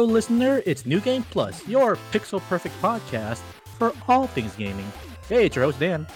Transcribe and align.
Hello, 0.00 0.10
listener. 0.10 0.62
It's 0.64 0.86
New 0.86 0.98
Game 0.98 1.24
Plus, 1.24 1.68
your 1.68 1.96
pixel 2.10 2.40
perfect 2.40 2.74
podcast 2.80 3.42
for 3.76 3.92
all 4.08 4.26
things 4.26 4.56
gaming. 4.56 4.90
Hey, 5.28 5.44
it's 5.44 5.56
your 5.56 5.66
host, 5.66 5.78
Dan. 5.78 6.06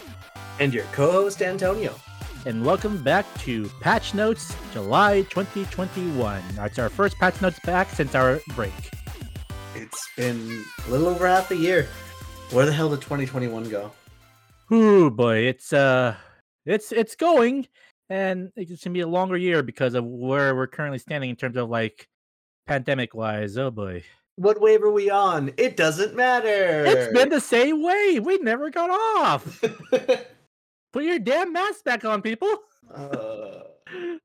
And 0.58 0.72
your 0.72 0.84
co 0.84 1.12
host, 1.12 1.42
Antonio. 1.42 1.94
And 2.46 2.64
welcome 2.64 3.02
back 3.02 3.26
to 3.40 3.68
Patch 3.82 4.14
Notes 4.14 4.56
July 4.72 5.20
2021. 5.28 6.42
It's 6.60 6.78
our 6.78 6.88
first 6.88 7.18
Patch 7.18 7.42
Notes 7.42 7.58
back 7.60 7.90
since 7.90 8.14
our 8.14 8.40
break. 8.54 8.72
It's 9.74 10.08
been 10.16 10.64
a 10.86 10.90
little 10.90 11.08
over 11.08 11.28
half 11.28 11.50
a 11.50 11.56
year. 11.56 11.86
Where 12.52 12.64
the 12.64 12.72
hell 12.72 12.88
did 12.88 13.02
2021 13.02 13.68
go? 13.68 13.92
Ooh, 14.72 15.10
boy. 15.10 15.40
It's, 15.40 15.74
uh, 15.74 16.16
it's, 16.64 16.90
it's 16.90 17.16
going, 17.16 17.68
and 18.08 18.50
it's 18.56 18.82
gonna 18.82 18.94
be 18.94 19.00
a 19.00 19.06
longer 19.06 19.36
year 19.36 19.62
because 19.62 19.92
of 19.92 20.06
where 20.06 20.56
we're 20.56 20.68
currently 20.68 20.98
standing 20.98 21.28
in 21.28 21.36
terms 21.36 21.58
of 21.58 21.68
like 21.68 22.08
pandemic 22.66 23.14
wise. 23.14 23.56
Oh 23.58 23.70
boy. 23.70 24.02
What 24.36 24.60
wave 24.60 24.82
are 24.82 24.90
we 24.90 25.10
on? 25.10 25.52
It 25.56 25.76
doesn't 25.76 26.16
matter. 26.16 26.84
It's 26.84 27.12
been 27.12 27.28
the 27.28 27.40
same 27.40 27.82
way. 27.82 28.18
We 28.20 28.38
never 28.38 28.68
got 28.68 28.90
off. 28.90 29.62
Put 30.92 31.04
your 31.04 31.20
damn 31.20 31.52
mask 31.52 31.84
back 31.84 32.04
on, 32.04 32.20
people. 32.20 32.48
uh, 32.92 33.60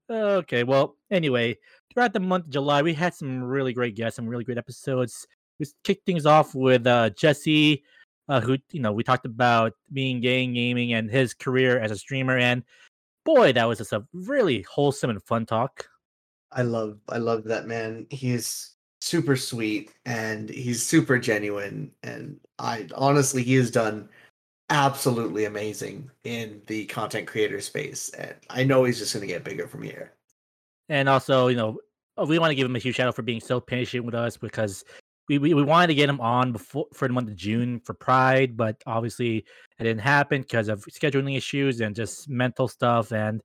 Okay, 0.09 0.63
well, 0.63 0.95
anyway, 1.11 1.57
throughout 1.93 2.13
the 2.13 2.19
month 2.19 2.45
of 2.45 2.51
July, 2.51 2.81
we 2.81 2.93
had 2.93 3.13
some 3.13 3.43
really 3.43 3.73
great 3.73 3.95
guests, 3.95 4.15
some 4.15 4.27
really 4.27 4.43
great 4.43 4.57
episodes. 4.57 5.27
We 5.59 5.67
kicked 5.83 6.05
things 6.05 6.25
off 6.25 6.55
with 6.55 6.87
uh, 6.87 7.11
Jesse, 7.11 7.83
uh, 8.27 8.41
who 8.41 8.57
you 8.71 8.81
know 8.81 8.91
we 8.91 9.03
talked 9.03 9.25
about 9.25 9.73
being 9.93 10.21
gay 10.21 10.43
in 10.43 10.53
gaming 10.53 10.93
and 10.93 11.09
his 11.09 11.33
career 11.35 11.79
as 11.79 11.91
a 11.91 11.97
streamer, 11.97 12.37
and 12.37 12.63
boy, 13.25 13.53
that 13.53 13.65
was 13.65 13.77
just 13.77 13.93
a 13.93 14.03
really 14.13 14.63
wholesome 14.63 15.11
and 15.11 15.21
fun 15.23 15.45
talk. 15.45 15.87
I 16.51 16.63
love 16.63 16.99
I 17.09 17.17
love 17.17 17.43
that 17.45 17.67
man. 17.67 18.07
He's 18.09 18.75
super 19.01 19.35
sweet 19.35 19.91
and 20.05 20.49
he's 20.49 20.85
super 20.85 21.17
genuine 21.17 21.91
and 22.03 22.39
I 22.57 22.87
honestly 22.95 23.43
he 23.43 23.55
has 23.55 23.71
done 23.71 24.09
absolutely 24.69 25.45
amazing 25.45 26.11
in 26.25 26.61
the 26.67 26.85
content 26.85 27.27
creator 27.27 27.61
space 27.61 28.09
and 28.09 28.35
I 28.49 28.63
know 28.63 28.83
he's 28.83 28.99
just 28.99 29.13
going 29.13 29.21
to 29.21 29.33
get 29.33 29.43
bigger 29.43 29.67
from 29.67 29.83
here. 29.83 30.13
And 30.89 31.07
also, 31.07 31.47
you 31.47 31.55
know, 31.55 31.79
uh, 32.19 32.25
we 32.25 32.39
want 32.39 32.51
to 32.51 32.55
give 32.55 32.65
him 32.65 32.75
a 32.75 32.79
huge 32.79 32.95
shout 32.95 33.07
out 33.07 33.15
for 33.15 33.21
being 33.21 33.39
so 33.39 33.59
patient 33.59 34.05
with 34.05 34.15
us 34.15 34.37
because 34.37 34.83
we, 35.29 35.37
we, 35.37 35.53
we 35.53 35.63
wanted 35.63 35.87
to 35.87 35.95
get 35.95 36.09
him 36.09 36.19
on 36.19 36.51
before 36.51 36.87
for 36.93 37.07
the 37.07 37.13
month 37.13 37.29
of 37.29 37.35
June 37.35 37.79
for 37.85 37.93
Pride, 37.93 38.57
but 38.57 38.81
obviously 38.87 39.45
it 39.79 39.83
didn't 39.83 40.01
happen 40.01 40.41
because 40.41 40.67
of 40.67 40.83
scheduling 40.85 41.37
issues 41.37 41.81
and 41.81 41.95
just 41.95 42.27
mental 42.27 42.67
stuff. 42.67 43.11
And 43.11 43.41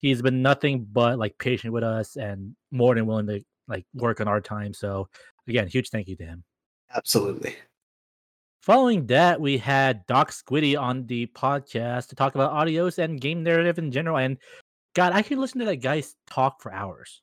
he's 0.00 0.22
been 0.22 0.42
nothing 0.42 0.86
but 0.90 1.18
like 1.18 1.38
patient 1.38 1.72
with 1.72 1.84
us 1.84 2.16
and 2.16 2.54
more 2.70 2.94
than 2.94 3.06
willing 3.06 3.26
to 3.26 3.42
like 3.68 3.84
work 3.94 4.20
on 4.20 4.28
our 4.28 4.40
time. 4.40 4.72
So 4.72 5.08
again, 5.48 5.68
huge 5.68 5.90
thank 5.90 6.08
you 6.08 6.16
to 6.16 6.24
him. 6.24 6.44
Absolutely. 6.94 7.56
Following 8.62 9.06
that, 9.06 9.40
we 9.40 9.58
had 9.58 10.04
Doc 10.06 10.32
Squiddy 10.32 10.80
on 10.80 11.06
the 11.06 11.26
podcast 11.28 12.08
to 12.08 12.16
talk 12.16 12.34
about 12.34 12.52
Adios 12.52 12.98
and 12.98 13.20
game 13.20 13.44
narrative 13.44 13.78
in 13.78 13.92
general. 13.92 14.16
And 14.16 14.38
God, 14.94 15.12
I 15.12 15.22
could 15.22 15.38
listen 15.38 15.60
to 15.60 15.66
that 15.66 15.76
guy 15.76 16.02
talk 16.28 16.60
for 16.60 16.72
hours. 16.72 17.22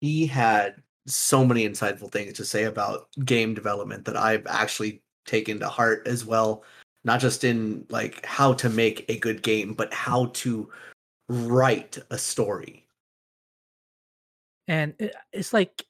He 0.00 0.26
had 0.26 0.76
so 1.06 1.44
many 1.44 1.68
insightful 1.68 2.10
things 2.10 2.32
to 2.34 2.44
say 2.44 2.64
about 2.64 3.08
game 3.24 3.52
development 3.52 4.06
that 4.06 4.16
I've 4.16 4.46
actually 4.46 5.02
taken 5.26 5.60
to 5.60 5.68
heart 5.68 6.06
as 6.06 6.24
well. 6.24 6.64
Not 7.04 7.20
just 7.20 7.44
in 7.44 7.84
like 7.90 8.24
how 8.24 8.54
to 8.54 8.70
make 8.70 9.04
a 9.08 9.18
good 9.18 9.42
game, 9.42 9.74
but 9.74 9.92
how 9.92 10.26
to 10.34 10.70
write 11.30 11.98
a 12.10 12.18
story. 12.18 12.86
And 14.68 14.94
it- 14.98 15.14
it's 15.32 15.52
like 15.52 15.84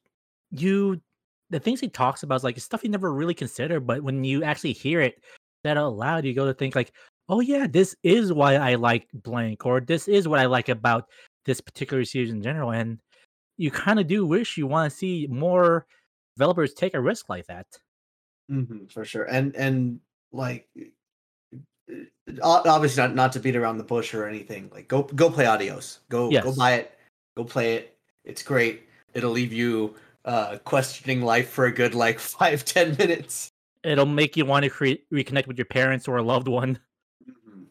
you, 0.50 1.00
the 1.50 1.60
things 1.60 1.80
he 1.80 1.88
talks 1.88 2.22
about 2.22 2.36
is 2.36 2.44
like 2.44 2.58
stuff 2.60 2.82
you 2.84 2.90
never 2.90 3.12
really 3.12 3.34
consider, 3.34 3.80
but 3.80 4.02
when 4.02 4.24
you 4.24 4.42
actually 4.44 4.72
hear 4.72 5.00
it 5.00 5.22
that 5.64 5.76
out 5.76 5.96
loud, 5.96 6.24
you 6.24 6.34
go 6.34 6.46
to 6.46 6.54
think 6.54 6.74
like, 6.74 6.92
oh 7.28 7.40
yeah, 7.40 7.66
this 7.66 7.96
is 8.02 8.32
why 8.32 8.56
I 8.56 8.76
like 8.76 9.08
blank, 9.14 9.66
or 9.66 9.80
this 9.80 10.08
is 10.08 10.28
what 10.28 10.38
I 10.40 10.46
like 10.46 10.68
about 10.68 11.06
this 11.46 11.60
particular 11.60 12.04
series 12.04 12.30
in 12.30 12.42
general. 12.42 12.72
And 12.72 13.00
you 13.58 13.70
kind 13.70 14.00
of 14.00 14.06
do 14.08 14.26
wish 14.26 14.58
you 14.58 14.66
want 14.68 14.92
to 14.92 14.96
see 14.98 15.28
more 15.30 15.86
developers 16.36 16.74
take 16.74 16.94
a 16.94 17.00
risk 17.00 17.28
like 17.30 17.46
that. 17.48 17.66
hmm 18.48 18.86
for 18.90 19.04
sure. 19.04 19.24
And 19.24 19.54
and 19.56 20.00
like 20.32 20.68
obviously 22.42 23.02
not 23.02 23.14
not 23.14 23.32
to 23.32 23.40
beat 23.40 23.56
around 23.56 23.78
the 23.78 23.84
bush 23.84 24.14
or 24.14 24.26
anything. 24.26 24.70
Like 24.72 24.88
go 24.88 25.02
go 25.02 25.30
play 25.30 25.46
Adios. 25.46 26.00
Go 26.08 26.30
go 26.30 26.54
buy 26.54 26.74
it. 26.74 26.98
Go 27.36 27.44
play 27.44 27.74
it. 27.74 27.96
It's 28.24 28.42
great. 28.42 28.82
It'll 29.14 29.30
leave 29.30 29.52
you 29.52 29.94
uh 30.24 30.58
questioning 30.64 31.22
life 31.22 31.48
for 31.50 31.66
a 31.66 31.72
good 31.72 31.94
like 31.94 32.18
five 32.18 32.64
ten 32.64 32.96
minutes. 32.96 33.50
It'll 33.82 34.06
make 34.06 34.36
you 34.36 34.44
want 34.44 34.64
to 34.64 34.70
create 34.70 35.08
reconnect 35.10 35.46
with 35.46 35.58
your 35.58 35.64
parents 35.64 36.06
or 36.06 36.18
a 36.18 36.22
loved 36.22 36.48
one. 36.48 36.78
Mhm. 37.28 37.64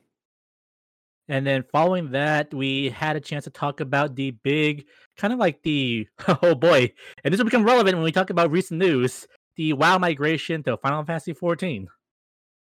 And 1.28 1.46
then 1.46 1.64
following 1.72 2.12
that, 2.12 2.52
we 2.52 2.90
had 2.90 3.16
a 3.16 3.20
chance 3.20 3.44
to 3.44 3.52
talk 3.52 3.80
about 3.80 4.16
the 4.16 4.32
big, 4.32 4.86
kind 5.18 5.32
of 5.32 5.40
like 5.40 5.62
the 5.62 6.08
oh 6.44 6.56
boy, 6.56 6.92
and 7.24 7.32
this 7.32 7.38
will 7.38 7.46
become 7.46 7.64
relevant 7.64 7.96
when 7.96 8.04
we 8.04 8.12
talk 8.12 8.32
about 8.32 8.52
recent 8.52 8.80
news: 8.80 9.28
the 9.56 9.74
WoW 9.74 10.00
migration 10.00 10.64
to 10.64 10.78
Final 10.78 11.04
Fantasy 11.04 11.34
14. 11.34 11.88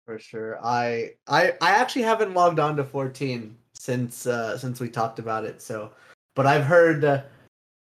For 0.07 0.19
sure. 0.19 0.57
I 0.66 1.16
I 1.28 1.53
I 1.62 1.72
actually 1.72 2.03
haven't 2.03 2.34
logged 2.34 2.59
on 2.59 2.78
to 2.78 2.85
14 2.85 3.57
since 3.73 4.25
uh 4.25 4.57
since 4.57 4.79
we 4.79 4.90
talked 4.90 5.19
about 5.19 5.45
it. 5.45 5.62
So, 5.62 5.91
but 6.35 6.47
I've 6.47 6.63
heard 6.63 7.06
uh, 7.06 7.23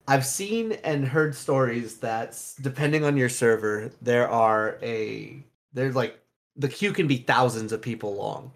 I've 0.08 0.26
seen 0.26 0.72
and 0.84 1.06
heard 1.06 1.34
stories 1.34 1.98
that 1.98 2.40
depending 2.62 3.04
on 3.04 3.16
your 3.18 3.28
server, 3.28 3.92
there 4.02 4.28
are 4.30 4.78
a 4.82 5.44
there's 5.74 5.94
like 5.96 6.18
the 6.56 6.68
queue 6.68 6.92
can 6.94 7.06
be 7.06 7.18
thousands 7.18 7.72
of 7.72 7.82
people 7.82 8.16
long 8.16 8.52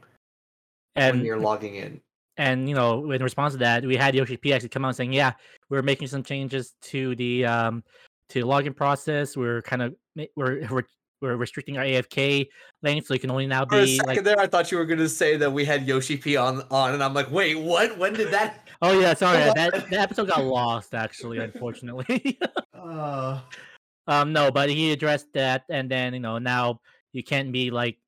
when 1.04 1.18
And 1.18 1.24
you're 1.24 1.38
logging 1.38 1.76
in. 1.76 2.00
and 2.38 2.68
you 2.68 2.74
know, 2.74 3.10
in 3.12 3.22
response 3.22 3.52
to 3.54 3.58
that, 3.58 3.84
we 3.84 3.96
had 3.96 4.14
Yoshi 4.14 4.38
P 4.38 4.52
actually 4.54 4.70
come 4.70 4.84
out 4.86 4.96
saying, 4.96 5.12
"Yeah, 5.12 5.34
we're 5.68 5.82
making 5.82 6.08
some 6.08 6.22
changes 6.22 6.74
to 6.82 7.14
the 7.16 7.44
um 7.46 7.84
to 8.30 8.40
the 8.40 8.46
login 8.46 8.74
process. 8.74 9.36
We're 9.36 9.62
kind 9.62 9.82
of 9.82 9.94
we're 10.36 10.66
we're 10.70 10.84
we're 11.20 11.36
restricting 11.36 11.78
our 11.78 11.84
AFK 11.84 12.48
length, 12.82 13.06
so 13.06 13.14
you 13.14 13.20
can 13.20 13.30
only 13.30 13.46
now 13.46 13.64
be. 13.64 13.76
For 13.76 13.82
a 13.82 13.86
second 13.86 14.14
like." 14.16 14.24
there, 14.24 14.38
I 14.38 14.46
thought 14.46 14.70
you 14.70 14.78
were 14.78 14.86
gonna 14.86 15.08
say 15.08 15.36
that 15.36 15.52
we 15.52 15.64
had 15.64 15.86
Yoshi 15.86 16.16
P 16.16 16.36
on 16.36 16.62
on, 16.70 16.94
and 16.94 17.02
I'm 17.02 17.14
like, 17.14 17.30
wait, 17.30 17.58
what? 17.58 17.96
When 17.98 18.14
did 18.14 18.30
that? 18.32 18.66
Oh 18.82 18.98
yeah, 18.98 19.12
sorry, 19.12 19.36
that 19.36 19.90
that 19.90 19.92
episode 19.92 20.28
got 20.28 20.42
lost 20.44 20.94
actually, 20.94 21.36
unfortunately. 21.36 22.38
uh, 22.72 23.40
Um, 24.06 24.32
no, 24.32 24.50
but 24.50 24.70
he 24.70 24.90
addressed 24.90 25.32
that, 25.34 25.64
and 25.68 25.88
then 25.90 26.14
you 26.14 26.20
know 26.20 26.38
now 26.38 26.80
you 27.12 27.22
can't 27.22 27.52
be 27.52 27.70
like, 27.70 27.98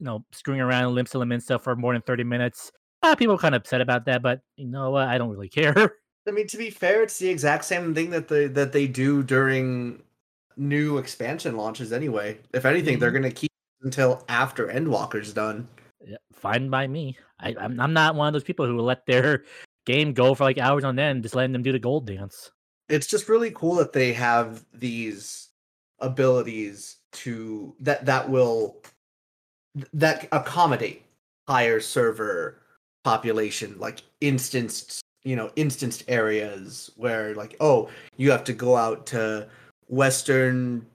you 0.00 0.04
know, 0.04 0.24
screwing 0.32 0.60
around 0.60 0.94
limp 0.94 1.08
and 1.14 1.42
stuff 1.42 1.62
for 1.62 1.76
more 1.76 1.92
than 1.92 2.02
thirty 2.02 2.24
minutes. 2.24 2.72
Uh, 3.02 3.14
people 3.14 3.36
are 3.36 3.38
kind 3.38 3.54
of 3.54 3.62
upset 3.62 3.80
about 3.80 4.04
that, 4.06 4.20
but 4.20 4.40
you 4.56 4.66
know 4.66 4.90
what? 4.90 5.08
I 5.08 5.16
don't 5.16 5.30
really 5.30 5.48
care. 5.48 5.94
I 6.26 6.30
mean, 6.30 6.46
to 6.48 6.56
be 6.56 6.70
fair, 6.70 7.02
it's 7.02 7.18
the 7.18 7.28
exact 7.28 7.64
same 7.64 7.94
thing 7.94 8.10
that 8.10 8.28
they 8.28 8.48
that 8.48 8.72
they 8.72 8.86
do 8.86 9.22
during 9.22 10.02
new 10.56 10.98
expansion 10.98 11.56
launches. 11.56 11.92
Anyway, 11.92 12.38
if 12.52 12.64
anything, 12.64 12.98
they're 12.98 13.10
Mhm. 13.10 13.14
gonna 13.14 13.30
keep 13.30 13.50
until 13.82 14.24
after 14.28 14.68
Endwalker's 14.68 15.32
done. 15.32 15.68
Yeah, 16.06 16.16
Fine 16.32 16.68
by 16.70 16.86
me. 16.86 17.16
I, 17.40 17.54
I'm 17.58 17.80
I'm 17.80 17.92
not 17.92 18.14
one 18.14 18.28
of 18.28 18.32
those 18.32 18.44
people 18.44 18.66
who 18.66 18.74
will 18.74 18.84
let 18.84 19.06
their 19.06 19.44
game 19.86 20.12
go 20.12 20.34
for 20.34 20.44
like 20.44 20.58
hours 20.58 20.84
on 20.84 20.98
end, 20.98 21.22
just 21.22 21.34
letting 21.34 21.52
them 21.52 21.62
do 21.62 21.72
the 21.72 21.78
gold 21.78 22.06
dance. 22.06 22.50
It's 22.88 23.06
just 23.06 23.28
really 23.28 23.50
cool 23.50 23.76
that 23.76 23.92
they 23.92 24.12
have 24.12 24.64
these 24.72 25.48
abilities 26.00 26.96
to 27.12 27.74
that 27.80 28.04
that 28.06 28.28
will 28.28 28.82
that 29.92 30.28
accommodate 30.32 31.02
higher 31.48 31.80
server 31.80 32.60
population, 33.04 33.76
like 33.78 34.02
instanced, 34.20 35.00
you 35.24 35.36
know, 35.36 35.50
instanced 35.56 36.04
areas 36.08 36.90
where 36.96 37.34
like, 37.34 37.56
oh, 37.60 37.88
you 38.16 38.30
have 38.30 38.44
to 38.44 38.52
go 38.52 38.76
out 38.76 39.06
to 39.06 39.48
Western, 39.94 40.86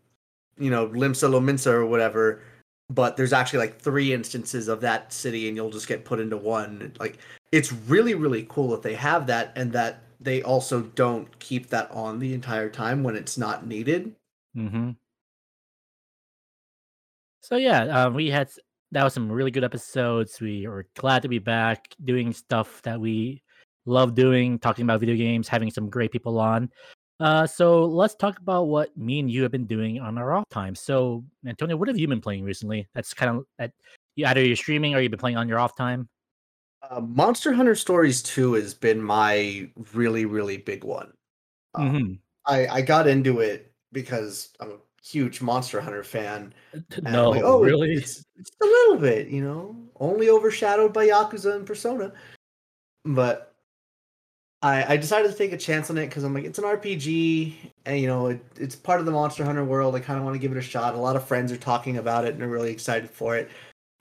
you 0.58 0.70
know, 0.70 0.88
Limsa 0.88 1.30
Lominsa 1.30 1.72
or 1.72 1.86
whatever, 1.86 2.42
but 2.90 3.16
there's 3.16 3.34
actually 3.34 3.60
like 3.60 3.80
three 3.80 4.14
instances 4.14 4.68
of 4.68 4.82
that 4.82 5.14
city 5.14 5.48
and 5.48 5.56
you'll 5.56 5.70
just 5.70 5.88
get 5.88 6.06
put 6.06 6.20
into 6.20 6.38
one. 6.38 6.94
Like 7.00 7.18
it's 7.52 7.72
really, 7.72 8.14
really 8.14 8.46
cool 8.50 8.70
that 8.72 8.82
they 8.82 8.96
have 8.96 9.28
that 9.28 9.54
and 9.56 9.72
that 9.74 10.04
they 10.20 10.42
also 10.42 10.82
don't 10.82 11.40
keep 11.40 11.68
that 11.70 11.90
on 11.92 12.20
the 12.20 12.34
entire 12.34 12.70
time 12.70 13.04
when 13.04 13.16
it's 13.16 13.38
not 13.38 13.66
needed. 13.66 14.16
Mm-hmm. 14.56 14.92
So 17.42 17.56
yeah, 17.56 17.84
uh, 17.84 18.10
we 18.10 18.30
had 18.30 18.50
that 18.92 19.04
was 19.04 19.14
some 19.14 19.32
really 19.32 19.52
good 19.52 19.64
episodes. 19.64 20.42
We 20.42 20.68
were 20.68 20.88
glad 20.98 21.22
to 21.22 21.30
be 21.30 21.40
back 21.40 21.94
doing 22.04 22.34
stuff 22.34 22.82
that 22.82 23.00
we 23.00 23.44
love 23.86 24.14
doing, 24.14 24.60
talking 24.60 24.84
about 24.84 25.00
video 25.00 25.16
games, 25.16 25.48
having 25.48 25.72
some 25.72 25.90
great 25.90 26.12
people 26.12 26.40
on. 26.40 26.70
Uh, 27.20 27.46
so 27.46 27.86
let's 27.86 28.16
talk 28.16 28.40
about 28.40 28.68
what 28.68 28.96
me 28.98 29.20
and 29.20 29.30
you 29.30 29.44
have 29.44 29.52
been 29.52 29.66
doing 29.66 30.00
on 30.00 30.18
our 30.18 30.34
off 30.34 30.48
time. 30.50 30.74
So 30.74 31.24
Antonio, 31.46 31.76
what 31.76 31.88
have 31.90 31.98
you 31.98 32.08
been 32.08 32.22
playing 32.22 32.44
recently? 32.44 32.88
That's 32.96 33.14
kind 33.14 33.38
of 33.38 33.46
that 33.58 33.72
you 34.16 34.26
either 34.26 34.44
you're 34.44 34.56
streaming 34.56 34.96
or 34.96 35.02
you've 35.02 35.12
been 35.12 35.20
playing 35.20 35.38
on 35.38 35.50
your 35.50 35.60
off 35.60 35.76
time. 35.76 36.08
Uh, 36.90 37.02
Monster 37.02 37.52
Hunter 37.52 37.76
Stories 37.76 38.24
2 38.24 38.54
has 38.54 38.74
been 38.74 39.02
my 39.02 39.70
really, 39.94 40.26
really 40.26 40.58
big 40.58 40.84
one. 40.84 41.12
Um, 41.76 41.92
Mm-hmm. 41.92 42.14
I, 42.46 42.68
I 42.68 42.82
got 42.82 43.08
into 43.08 43.42
it 43.42 43.72
because 43.92 44.50
I'm 44.60 44.72
a 44.72 44.78
huge 45.04 45.42
Monster 45.42 45.82
Hunter 45.82 46.04
fan. 46.04 46.54
No, 47.02 47.32
like, 47.32 47.44
oh, 47.44 47.62
really? 47.62 47.94
It's, 47.94 48.24
it's 48.38 48.52
a 48.62 48.66
little 48.66 48.98
bit, 48.98 49.28
you 49.28 49.44
know, 49.44 49.76
only 50.00 50.30
overshadowed 50.30 50.94
by 50.94 51.08
Yakuza 51.08 51.56
and 51.56 51.66
Persona. 51.66 52.14
But 53.06 53.49
I, 54.62 54.94
I 54.94 54.98
decided 54.98 55.32
to 55.32 55.38
take 55.38 55.54
a 55.54 55.58
chance 55.58 55.90
on 55.90 55.98
it 55.98 56.08
because 56.08 56.24
I'm 56.24 56.34
like, 56.34 56.44
it's 56.44 56.60
an 56.60 56.66
RPG, 56.66 57.54
and 57.86 58.00
you 58.00 58.08
know, 58.08 58.28
it, 58.28 58.44
it's 58.58 58.76
part 58.76 59.00
of 59.00 59.06
the 59.06 59.12
Monster 59.12 59.46
Hunter 59.46 59.64
world. 59.64 59.96
I 59.96 60.00
kind 60.02 60.20
of 60.20 60.26
want 60.26 60.36
to 60.36 60.40
give 60.40 60.52
it 60.52 60.58
a 60.58 60.62
shot. 60.62 60.96
A 60.96 60.98
lot 60.98 61.16
of 61.16 61.26
friends 61.26 61.52
are 61.52 61.58
talking 61.58 61.98
about 61.98 62.26
it 62.26 62.34
and 62.34 62.44
are 62.44 62.48
really 62.48 62.72
excited 62.72 63.10
for 63.10 63.38
it. 63.38 63.50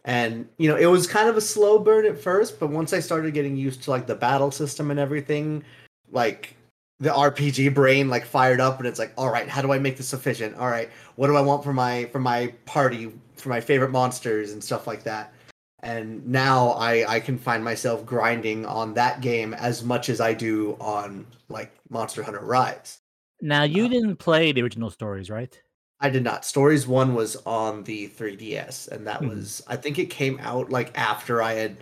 And 0.05 0.49
you 0.57 0.69
know, 0.69 0.77
it 0.77 0.87
was 0.87 1.07
kind 1.07 1.29
of 1.29 1.37
a 1.37 1.41
slow 1.41 1.79
burn 1.79 2.07
at 2.07 2.21
first, 2.21 2.59
but 2.59 2.71
once 2.71 2.93
I 2.93 3.01
started 3.01 3.35
getting 3.35 3.57
used 3.57 3.83
to 3.85 3.91
like 3.91 4.07
the 4.07 4.15
battle 4.15 4.51
system 4.51 4.91
and 4.91 4.99
everything, 4.99 5.63
like 6.11 6.57
the 6.99 7.11
RPG 7.11 7.73
brain 7.75 8.09
like 8.09 8.25
fired 8.25 8.61
up, 8.61 8.79
and 8.79 8.89
it's 8.89 8.99
like, 8.99 9.13
all 9.17 9.31
right, 9.31 9.49
how 9.49 9.63
do 9.63 9.73
I 9.73 9.79
make 9.79 9.97
this 9.97 10.13
efficient? 10.13 10.57
All 10.57 10.69
right, 10.69 10.91
what 11.15 11.29
do 11.29 11.37
I 11.37 11.41
want 11.41 11.63
for 11.63 11.73
my 11.73 12.07
for 12.07 12.19
my 12.19 12.49
party, 12.67 13.13
for 13.37 13.49
my 13.49 13.61
favorite 13.61 13.93
monsters 13.93 14.53
and 14.53 14.65
stuff 14.65 14.89
like 14.89 15.05
that 15.05 15.33
and 15.81 16.27
now 16.27 16.71
I 16.71 17.05
I 17.17 17.21
can 17.21 17.39
find 17.39 17.63
myself 17.63 18.05
grinding 18.05 18.67
on 18.67 18.95
that 18.95 19.21
game 19.21 19.55
as 19.55 19.85
much 19.85 20.09
as 20.09 20.21
I 20.21 20.33
do 20.35 20.77
on 20.81 21.27
like 21.49 21.73
Monster 21.91 22.23
Hunter 22.23 22.41
Rise. 22.41 22.99
Now 23.41 23.63
you 23.63 23.85
Uh, 23.87 23.89
didn't 23.89 24.17
play 24.17 24.53
the 24.53 24.63
original 24.63 24.91
stories, 24.91 25.31
right? 25.31 25.61
I 26.01 26.11
did 26.11 26.23
not. 26.23 26.45
Stories 26.45 26.87
one 26.87 27.15
was 27.15 27.37
on 27.45 27.83
the 27.85 28.09
3DS, 28.09 28.89
and 28.89 29.07
that 29.07 29.21
Mhm. 29.21 29.29
was 29.31 29.63
I 29.67 29.77
think 29.77 29.99
it 29.99 30.11
came 30.11 30.39
out 30.41 30.71
like 30.71 30.97
after 30.99 31.43
I 31.43 31.55
had 31.55 31.77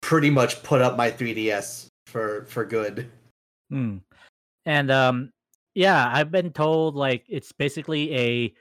pretty 0.00 0.30
much 0.30 0.62
put 0.62 0.80
up 0.80 0.96
my 0.96 1.10
3DS 1.10 1.88
for 2.06 2.44
for 2.46 2.64
good. 2.64 3.10
Hmm. 3.70 3.98
And 4.66 4.90
um, 4.90 5.32
yeah, 5.74 6.10
I've 6.12 6.30
been 6.30 6.52
told 6.52 6.94
like 6.96 7.24
it's 7.28 7.52
basically 7.52 8.14
a 8.16 8.54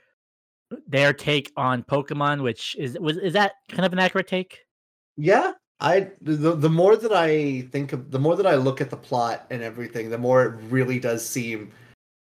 their 0.88 1.13
take 1.13 1.51
on 1.57 1.83
Pokemon, 1.83 2.42
which 2.44 2.75
is 2.77 2.97
was 3.00 3.18
is 3.18 3.33
that 3.33 3.53
kind 3.69 3.85
of 3.85 3.94
an 3.94 4.00
accurate 4.00 4.27
take? 4.27 4.59
Yeah, 5.19 5.51
I 5.81 6.12
the 6.21 6.56
the 6.56 6.69
more 6.69 6.95
that 6.95 7.12
I 7.12 7.68
think 7.74 7.92
of 7.92 8.10
the 8.10 8.19
more 8.19 8.38
that 8.38 8.48
I 8.48 8.56
look 8.56 8.80
at 8.80 8.89
the 8.89 8.95
plot 8.95 9.45
and 9.50 9.62
everything, 9.62 10.10
the 10.10 10.18
more 10.18 10.45
it 10.45 10.56
really 10.69 10.98
does 10.98 11.27
seem 11.27 11.71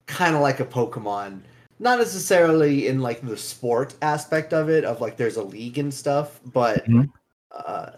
kind 0.07 0.37
of 0.37 0.41
like 0.41 0.61
a 0.61 0.65
Pokemon. 0.65 1.41
Not 1.81 1.99
necessarily 1.99 2.87
in 2.87 3.01
like 3.01 3.21
the 3.23 3.37
sport 3.37 3.97
aspect 4.03 4.53
of 4.55 4.71
it, 4.71 4.85
of 4.85 5.01
like 5.01 5.17
there's 5.17 5.37
a 5.37 5.43
league 5.43 5.79
and 5.79 5.93
stuff, 5.93 6.41
but 6.47 6.87
Mhm. 6.87 7.11
uh, 7.51 7.91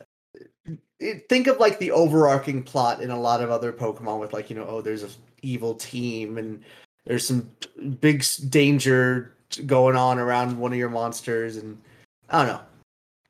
it, 0.98 1.28
think 1.28 1.48
of 1.48 1.58
like 1.60 1.78
the 1.78 1.90
overarching 1.90 2.62
plot 2.62 3.02
in 3.02 3.10
a 3.10 3.20
lot 3.20 3.42
of 3.42 3.50
other 3.50 3.72
Pokemon 3.72 4.20
with 4.20 4.32
like 4.32 4.48
you 4.48 4.56
know 4.56 4.66
oh 4.66 4.80
there's 4.80 5.04
a 5.04 5.10
evil 5.42 5.74
team 5.74 6.38
and 6.38 6.64
there's 7.04 7.26
some 7.26 7.48
big 8.00 8.24
danger 8.48 9.34
going 9.66 9.96
on 9.96 10.18
around 10.18 10.58
one 10.58 10.72
of 10.72 10.78
your 10.78 10.88
monsters 10.90 11.58
and 11.58 11.78
I 12.30 12.38
don't 12.38 12.54
know, 12.54 12.62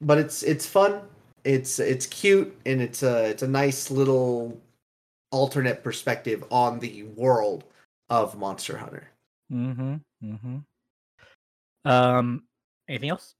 but 0.00 0.18
it's 0.18 0.44
it's 0.44 0.66
fun. 0.66 1.02
It's 1.44 1.78
it's 1.78 2.06
cute 2.06 2.54
and 2.66 2.80
it's 2.80 3.02
a 3.02 3.26
it's 3.30 3.42
a 3.42 3.48
nice 3.48 3.90
little 3.90 4.60
alternate 5.30 5.82
perspective 5.82 6.44
on 6.50 6.78
the 6.80 7.04
world 7.14 7.64
of 8.10 8.38
Monster 8.38 8.76
Hunter. 8.76 9.08
Mm-hmm. 9.52 9.96
Mm-hmm. 10.24 10.58
Um, 11.84 12.44
anything 12.88 13.10
else? 13.10 13.34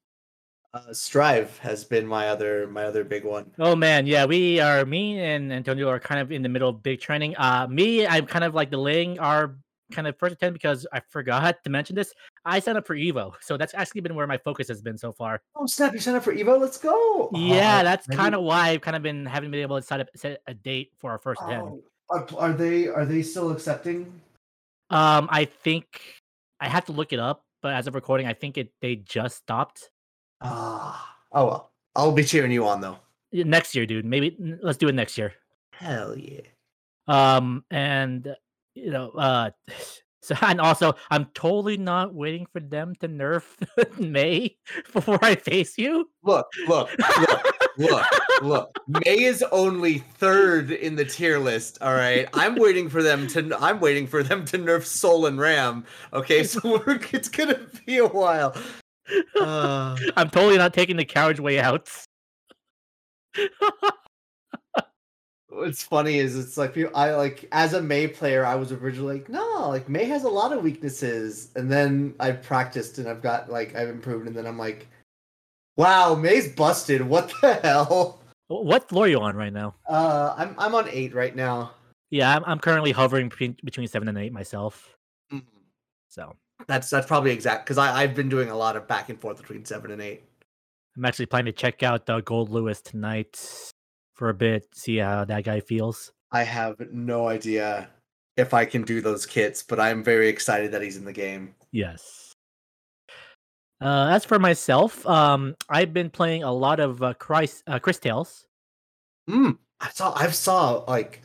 Uh, 0.74 0.92
Strive 0.92 1.56
has 1.58 1.84
been 1.84 2.06
my 2.06 2.28
other 2.28 2.66
my 2.66 2.84
other 2.84 3.02
big 3.02 3.24
one. 3.24 3.50
Oh 3.58 3.74
man, 3.74 4.06
yeah, 4.06 4.26
we 4.26 4.60
are. 4.60 4.84
Me 4.84 5.18
and 5.18 5.52
Antonio 5.52 5.88
are 5.88 5.98
kind 5.98 6.20
of 6.20 6.30
in 6.30 6.42
the 6.42 6.48
middle 6.48 6.68
of 6.68 6.82
big 6.82 7.00
training. 7.00 7.34
Uh, 7.36 7.66
me, 7.68 8.06
I'm 8.06 8.26
kind 8.26 8.44
of 8.44 8.54
like 8.54 8.70
delaying 8.70 9.18
our 9.18 9.56
kind 9.92 10.06
of 10.06 10.18
first 10.18 10.34
attempt 10.34 10.54
because 10.54 10.86
I 10.92 11.00
forgot 11.00 11.62
to 11.64 11.70
mention 11.70 11.96
this. 11.96 12.12
I 12.44 12.60
signed 12.60 12.78
up 12.78 12.86
for 12.86 12.94
Evo, 12.96 13.34
so 13.40 13.56
that's 13.56 13.74
actually 13.74 14.00
been 14.02 14.14
where 14.14 14.26
my 14.26 14.38
focus 14.38 14.68
has 14.68 14.82
been 14.82 14.98
so 14.98 15.12
far. 15.12 15.40
Oh 15.56 15.66
snap! 15.66 15.92
You 15.92 16.00
signed 16.00 16.16
up 16.16 16.24
for 16.24 16.34
Evo. 16.34 16.60
Let's 16.60 16.78
go. 16.78 17.30
yeah, 17.34 17.80
Oh, 17.80 17.84
that's 17.84 18.06
kind 18.06 18.34
of 18.34 18.42
why 18.42 18.68
I've 18.70 18.80
kind 18.80 18.96
of 18.96 19.02
been 19.02 19.26
haven't 19.26 19.50
been 19.50 19.60
able 19.60 19.76
to 19.76 19.82
set 19.82 20.00
up 20.00 20.08
set 20.16 20.42
a 20.46 20.54
date 20.54 20.92
for 20.98 21.10
our 21.10 21.18
first 21.18 21.40
attempt. 21.42 21.66
Oh, 21.70 21.82
are, 22.10 22.26
are 22.38 22.52
they 22.52 22.88
are 22.88 23.04
they 23.04 23.22
still 23.22 23.50
accepting? 23.50 24.12
Um, 24.90 25.28
I 25.30 25.44
think 25.44 26.00
I 26.60 26.68
have 26.68 26.84
to 26.86 26.92
look 26.92 27.12
it 27.12 27.18
up, 27.18 27.44
but 27.62 27.74
as 27.74 27.86
of 27.86 27.94
recording, 27.94 28.26
I 28.26 28.32
think 28.32 28.56
it 28.58 28.72
they 28.80 28.96
just 28.96 29.36
stopped. 29.36 29.90
Ah. 30.40 31.16
Oh 31.32 31.46
well. 31.46 31.70
I'll 31.96 32.12
be 32.12 32.24
cheering 32.24 32.52
you 32.52 32.66
on 32.66 32.80
though. 32.80 32.98
Next 33.32 33.74
year, 33.74 33.84
dude. 33.84 34.04
Maybe 34.04 34.36
let's 34.62 34.78
do 34.78 34.88
it 34.88 34.94
next 34.94 35.18
year. 35.18 35.34
Hell 35.72 36.16
yeah. 36.16 36.40
Um, 37.08 37.64
and 37.70 38.34
you 38.84 38.90
know, 38.90 39.10
uh, 39.10 39.50
so 40.22 40.34
and 40.42 40.60
also, 40.60 40.94
I'm 41.10 41.26
totally 41.34 41.76
not 41.76 42.14
waiting 42.14 42.46
for 42.52 42.60
them 42.60 42.94
to 42.96 43.08
nerf 43.08 43.44
May 43.98 44.56
before 44.92 45.18
I 45.22 45.34
face 45.34 45.78
you. 45.78 46.10
Look, 46.22 46.46
look, 46.66 46.90
look, 47.18 47.60
look, 47.78 48.06
look. 48.42 48.78
May 48.86 49.24
is 49.24 49.42
only 49.52 49.98
third 49.98 50.70
in 50.70 50.96
the 50.96 51.04
tier 51.04 51.38
list. 51.38 51.78
All 51.80 51.94
right, 51.94 52.28
I'm 52.34 52.56
waiting 52.56 52.88
for 52.88 53.02
them 53.02 53.26
to. 53.28 53.56
I'm 53.60 53.80
waiting 53.80 54.06
for 54.06 54.22
them 54.22 54.44
to 54.46 54.58
nerf 54.58 54.84
Sol 54.84 55.26
and 55.26 55.38
Ram. 55.38 55.84
Okay, 56.12 56.44
so 56.44 56.60
we're, 56.86 57.00
it's 57.12 57.28
gonna 57.28 57.60
be 57.86 57.98
a 57.98 58.06
while. 58.06 58.54
Uh, 59.40 59.96
I'm 60.18 60.28
totally 60.28 60.58
not 60.58 60.74
taking 60.74 60.98
the 60.98 61.04
carriage 61.06 61.40
way 61.40 61.58
out. 61.58 61.88
What's 65.58 65.82
funny 65.82 66.18
is 66.18 66.38
it's 66.38 66.56
like 66.56 66.76
I 66.94 67.14
like 67.14 67.48
as 67.52 67.74
a 67.74 67.82
May 67.82 68.06
player, 68.06 68.46
I 68.46 68.54
was 68.54 68.70
originally 68.70 69.18
like, 69.18 69.28
no, 69.28 69.68
like 69.68 69.88
May 69.88 70.04
has 70.04 70.24
a 70.24 70.28
lot 70.28 70.52
of 70.52 70.62
weaknesses, 70.62 71.50
and 71.56 71.70
then 71.70 72.14
I 72.20 72.32
practiced 72.32 72.98
and 72.98 73.08
I've 73.08 73.22
got 73.22 73.50
like 73.50 73.74
I've 73.74 73.88
improved, 73.88 74.26
and 74.26 74.36
then 74.36 74.46
I'm 74.46 74.58
like, 74.58 74.86
wow, 75.76 76.14
May's 76.14 76.48
busted. 76.54 77.02
What 77.02 77.32
the 77.40 77.54
hell? 77.54 78.20
What 78.46 78.88
floor 78.88 79.04
are 79.04 79.08
you 79.08 79.20
on 79.20 79.36
right 79.36 79.52
now? 79.52 79.74
Uh, 79.88 80.34
I'm 80.36 80.54
I'm 80.58 80.74
on 80.74 80.88
eight 80.90 81.14
right 81.14 81.34
now. 81.34 81.72
Yeah, 82.10 82.34
I'm, 82.34 82.44
I'm 82.46 82.58
currently 82.58 82.92
hovering 82.92 83.28
between, 83.28 83.56
between 83.64 83.86
seven 83.86 84.08
and 84.08 84.16
eight 84.16 84.32
myself. 84.32 84.96
Mhm. 85.32 85.42
So 86.08 86.36
That's 86.66 86.88
that's 86.88 87.06
probably 87.06 87.32
exact 87.32 87.66
because 87.66 87.78
I 87.78 88.02
I've 88.02 88.14
been 88.14 88.28
doing 88.28 88.48
a 88.50 88.56
lot 88.56 88.76
of 88.76 88.88
back 88.88 89.08
and 89.08 89.20
forth 89.20 89.38
between 89.38 89.64
seven 89.64 89.90
and 89.90 90.00
eight. 90.00 90.22
I'm 90.96 91.04
actually 91.04 91.26
planning 91.26 91.52
to 91.52 91.56
check 91.56 91.82
out 91.82 92.08
uh, 92.08 92.20
Goldlewis 92.22 92.82
tonight 92.82 93.38
for 94.18 94.28
a 94.28 94.34
bit, 94.34 94.66
see 94.74 94.98
how 94.98 95.24
that 95.24 95.44
guy 95.44 95.60
feels. 95.60 96.12
I 96.32 96.42
have 96.42 96.76
no 96.92 97.28
idea 97.28 97.88
if 98.36 98.52
I 98.52 98.64
can 98.64 98.82
do 98.82 99.00
those 99.00 99.24
kits, 99.24 99.62
but 99.62 99.80
I'm 99.80 100.04
very 100.04 100.28
excited 100.28 100.72
that 100.72 100.82
he's 100.82 100.96
in 100.96 101.04
the 101.04 101.12
game. 101.12 101.54
Yes. 101.72 102.34
Uh, 103.80 104.08
as 104.10 104.24
for 104.24 104.38
myself, 104.38 105.06
um, 105.06 105.54
I've 105.70 105.94
been 105.94 106.10
playing 106.10 106.42
a 106.42 106.52
lot 106.52 106.80
of 106.80 107.02
uh, 107.02 107.14
Chris, 107.14 107.62
uh, 107.68 107.78
Chris 107.78 107.98
Tales. 107.98 108.46
Hmm. 109.28 109.52
I 109.80 109.90
saw 109.90 110.12
I've 110.16 110.34
saw 110.34 110.84
like 110.88 111.22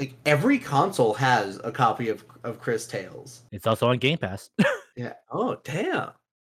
like 0.00 0.14
every 0.26 0.58
console 0.58 1.14
has 1.14 1.60
a 1.62 1.70
copy 1.70 2.08
of 2.08 2.24
of 2.42 2.60
Chris 2.60 2.88
Tales. 2.88 3.42
It's 3.52 3.68
also 3.68 3.88
on 3.88 3.98
Game 3.98 4.18
Pass. 4.18 4.50
Yeah. 4.96 5.14
Oh 5.28 5.56
damn. 5.64 6.10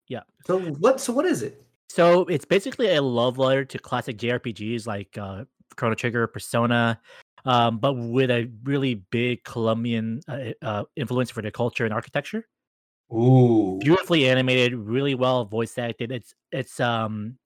Yeah. 0.08 0.22
So 0.48 0.62
what? 0.62 1.02
So 1.02 1.12
what 1.12 1.26
is 1.26 1.44
it? 1.44 1.62
so 1.90 2.22
it's 2.26 2.46
basically 2.46 2.96
a 2.96 3.02
love 3.02 3.38
letter 3.38 3.66
to 3.66 3.80
classic 3.80 4.18
JRPGs 4.18 4.88
like 4.88 5.18
uh, 5.18 5.44
Chrono 5.76 5.96
Trigger, 5.96 6.28
Persona, 6.28 7.00
um, 7.46 7.80
but 7.80 7.94
with 7.94 8.30
a 8.32 8.50
really 8.64 8.96
big 8.96 9.44
Colombian 9.44 10.22
uh, 10.28 10.52
uh, 10.62 10.84
influence 10.96 11.30
for 11.30 11.42
the 11.42 11.52
culture 11.52 11.86
and 11.86 11.94
architecture. 11.94 12.46
Ooh. 13.12 13.80
beautifully 13.80 14.30
animated, 14.30 14.76
really 14.76 15.16
well 15.16 15.46
voice 15.46 15.78
acted. 15.78 16.12
It's 16.12 16.36
it's 16.52 16.80
um 16.80 17.38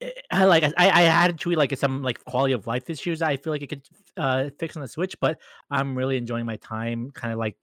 eh, 0.00 0.10
I 0.30 0.44
like 0.44 0.64
I, 0.64 0.72
I 0.76 1.02
had 1.02 1.38
to 1.38 1.50
like 1.50 1.76
some 1.76 2.02
like 2.02 2.24
quality 2.24 2.54
of 2.54 2.66
life 2.66 2.90
issues 2.90 3.22
I 3.22 3.36
feel 3.36 3.52
like 3.52 3.62
it 3.62 3.68
could 3.68 3.86
uh 4.16 4.50
fix 4.58 4.76
on 4.76 4.82
the 4.82 4.88
Switch, 4.88 5.16
but 5.20 5.40
I'm 5.70 5.96
really 5.96 6.16
enjoying 6.16 6.46
my 6.46 6.56
time 6.56 7.10
kind 7.12 7.32
of 7.32 7.38
like 7.38 7.56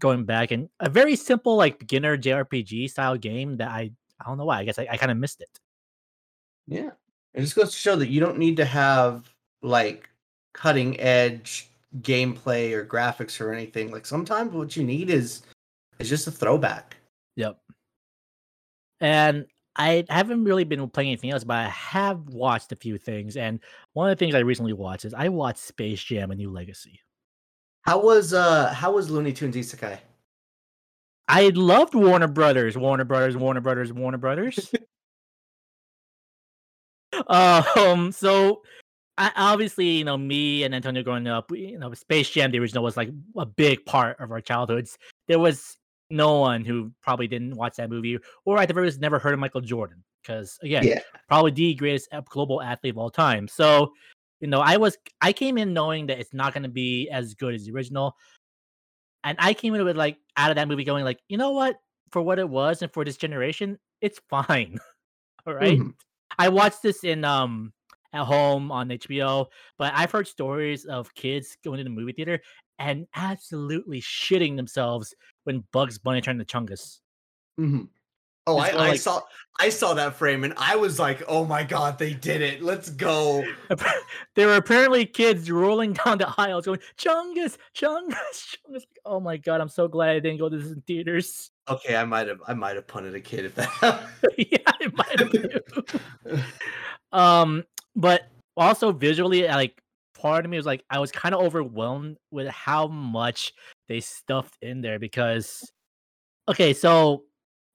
going 0.00 0.24
back 0.24 0.50
and 0.50 0.68
a 0.80 0.90
very 0.90 1.16
simple 1.16 1.56
like 1.56 1.78
beginner 1.78 2.16
JRPG 2.16 2.90
style 2.90 3.16
game 3.16 3.58
that 3.58 3.68
I 3.68 3.92
I 4.20 4.26
don't 4.26 4.38
know 4.38 4.46
why. 4.46 4.58
I 4.58 4.64
guess 4.64 4.78
I, 4.78 4.88
I 4.90 4.96
kind 4.96 5.12
of 5.12 5.18
missed 5.18 5.40
it. 5.40 5.60
Yeah. 6.66 6.90
It 7.34 7.40
just 7.40 7.56
goes 7.56 7.72
to 7.72 7.76
show 7.76 7.96
that 7.96 8.08
you 8.08 8.20
don't 8.20 8.38
need 8.38 8.56
to 8.58 8.64
have 8.64 9.28
like 9.62 10.08
cutting 10.52 10.98
edge 11.00 11.68
gameplay 12.00 12.72
or 12.72 12.84
graphics 12.84 13.40
or 13.40 13.52
anything. 13.52 13.90
Like 13.90 14.06
sometimes 14.06 14.52
what 14.52 14.76
you 14.76 14.84
need 14.84 15.10
is 15.10 15.42
is 15.98 16.08
just 16.08 16.26
a 16.26 16.30
throwback. 16.30 16.96
Yep. 17.36 17.58
And 19.00 19.46
I 19.76 20.04
haven't 20.08 20.44
really 20.44 20.64
been 20.64 20.88
playing 20.88 21.10
anything 21.10 21.30
else, 21.30 21.44
but 21.44 21.56
I 21.56 21.68
have 21.68 22.28
watched 22.28 22.70
a 22.72 22.76
few 22.76 22.96
things. 22.96 23.36
And 23.36 23.58
one 23.92 24.08
of 24.08 24.16
the 24.16 24.24
things 24.24 24.34
I 24.34 24.40
recently 24.40 24.72
watched 24.72 25.04
is 25.04 25.14
I 25.14 25.28
watched 25.28 25.58
Space 25.58 26.02
Jam: 26.02 26.30
A 26.30 26.34
New 26.34 26.50
Legacy. 26.50 27.00
How 27.82 28.00
was 28.00 28.32
uh 28.32 28.72
how 28.72 28.92
was 28.92 29.10
Looney 29.10 29.32
Tunes 29.32 29.56
Isekai? 29.56 29.98
I 31.26 31.48
loved 31.48 31.94
Warner 31.94 32.28
Brothers, 32.28 32.76
Warner 32.76 33.04
Brothers, 33.04 33.36
Warner 33.36 33.60
Brothers, 33.60 33.92
Warner 33.92 34.18
Brothers. 34.18 34.72
um, 37.28 38.12
so 38.12 38.62
I 39.16 39.30
obviously, 39.36 39.86
you 39.86 40.04
know, 40.04 40.16
me 40.16 40.64
and 40.64 40.74
Antonio 40.74 41.02
growing 41.02 41.26
up, 41.26 41.50
you 41.52 41.78
know, 41.78 41.92
Space 41.94 42.30
Jam, 42.30 42.50
the 42.50 42.58
original, 42.58 42.82
was 42.82 42.96
like 42.96 43.10
a 43.36 43.46
big 43.46 43.84
part 43.86 44.18
of 44.20 44.30
our 44.32 44.40
childhoods. 44.40 44.98
There 45.28 45.38
was 45.38 45.76
no 46.10 46.40
one 46.40 46.64
who 46.64 46.92
probably 47.02 47.26
didn't 47.26 47.56
watch 47.56 47.76
that 47.76 47.90
movie 47.90 48.18
or 48.44 48.58
at 48.58 48.68
the 48.68 48.74
very 48.74 48.86
least 48.86 49.00
never 49.00 49.18
heard 49.18 49.32
of 49.32 49.40
Michael 49.40 49.60
Jordan 49.60 50.02
because 50.22 50.58
again, 50.62 50.84
Yeah. 50.84 51.00
probably 51.28 51.50
the 51.50 51.74
greatest 51.74 52.08
global 52.28 52.60
athlete 52.62 52.94
of 52.94 52.98
all 52.98 53.10
time. 53.10 53.48
So, 53.48 53.92
you 54.40 54.48
know, 54.48 54.60
I 54.60 54.76
was 54.76 54.96
I 55.20 55.32
came 55.32 55.58
in 55.58 55.72
knowing 55.72 56.06
that 56.06 56.18
it's 56.18 56.34
not 56.34 56.52
going 56.52 56.64
to 56.64 56.68
be 56.68 57.08
as 57.10 57.34
good 57.34 57.54
as 57.54 57.64
the 57.64 57.72
original, 57.72 58.16
and 59.22 59.36
I 59.40 59.54
came 59.54 59.74
in 59.74 59.84
with 59.84 59.96
like 59.96 60.18
out 60.36 60.50
of 60.50 60.56
that 60.56 60.68
movie 60.68 60.84
going 60.84 61.04
like, 61.04 61.20
you 61.28 61.38
know 61.38 61.52
what, 61.52 61.80
for 62.10 62.20
what 62.20 62.38
it 62.38 62.48
was 62.48 62.82
and 62.82 62.92
for 62.92 63.04
this 63.04 63.16
generation, 63.16 63.78
it's 64.00 64.20
fine. 64.28 64.78
all 65.46 65.54
right? 65.54 65.78
Mhm. 65.78 65.94
I 66.38 66.48
watched 66.48 66.82
this 66.82 67.04
in 67.04 67.24
um 67.24 67.72
at 68.12 68.24
home 68.24 68.70
on 68.70 68.88
HBO, 68.88 69.46
but 69.76 69.92
I've 69.94 70.12
heard 70.12 70.28
stories 70.28 70.84
of 70.84 71.12
kids 71.14 71.56
going 71.64 71.78
to 71.78 71.84
the 71.84 71.90
movie 71.90 72.12
theater 72.12 72.40
and 72.78 73.06
absolutely 73.14 74.00
shitting 74.00 74.56
themselves 74.56 75.14
when 75.44 75.64
Bugs 75.72 75.98
Bunny 75.98 76.20
turned 76.20 76.38
to 76.38 76.44
Chungus. 76.44 77.00
Mhm. 77.58 77.88
Oh, 78.46 78.58
I, 78.58 78.72
more 78.72 78.80
I 78.82 78.96
saw 78.96 79.22
I 79.58 79.70
saw 79.70 79.94
that 79.94 80.16
frame 80.16 80.44
and 80.44 80.52
I 80.58 80.76
was 80.76 80.98
like, 80.98 81.22
"Oh 81.26 81.46
my 81.46 81.62
god, 81.62 81.98
they 81.98 82.12
did 82.12 82.42
it! 82.42 82.62
Let's 82.62 82.90
go!" 82.90 83.42
there 84.34 84.48
were 84.48 84.56
apparently 84.56 85.06
kids 85.06 85.50
rolling 85.50 85.94
down 85.94 86.18
the 86.18 86.32
aisles 86.36 86.66
going, 86.66 86.80
Chungus, 86.98 87.56
Chungus, 87.74 88.14
Chungus. 88.68 88.82
Oh 89.06 89.18
my 89.18 89.38
god, 89.38 89.62
I'm 89.62 89.68
so 89.70 89.88
glad 89.88 90.10
I 90.10 90.20
didn't 90.20 90.38
go 90.38 90.50
to 90.50 90.58
this 90.58 90.72
in 90.72 90.82
theaters. 90.82 91.50
Okay, 91.68 91.96
I 91.96 92.04
might 92.04 92.28
have 92.28 92.40
I 92.46 92.54
might 92.54 92.76
have 92.76 92.86
punted 92.86 93.14
a 93.14 93.20
kid 93.20 93.46
if 93.46 93.54
that. 93.54 93.70
yeah, 94.38 94.58
it 94.80 94.96
might 94.96 95.18
have 95.18 95.32
been. 95.32 96.44
um, 97.12 97.64
but 97.96 98.28
also 98.56 98.92
visually, 98.92 99.46
like 99.46 99.80
part 100.14 100.44
of 100.44 100.50
me 100.50 100.56
was 100.56 100.66
like, 100.66 100.84
I 100.90 100.98
was 100.98 101.10
kind 101.10 101.34
of 101.34 101.40
overwhelmed 101.40 102.18
with 102.30 102.48
how 102.48 102.86
much 102.88 103.52
they 103.88 104.00
stuffed 104.00 104.56
in 104.62 104.80
there 104.80 104.98
because, 104.98 105.70
okay, 106.48 106.72
so 106.72 107.24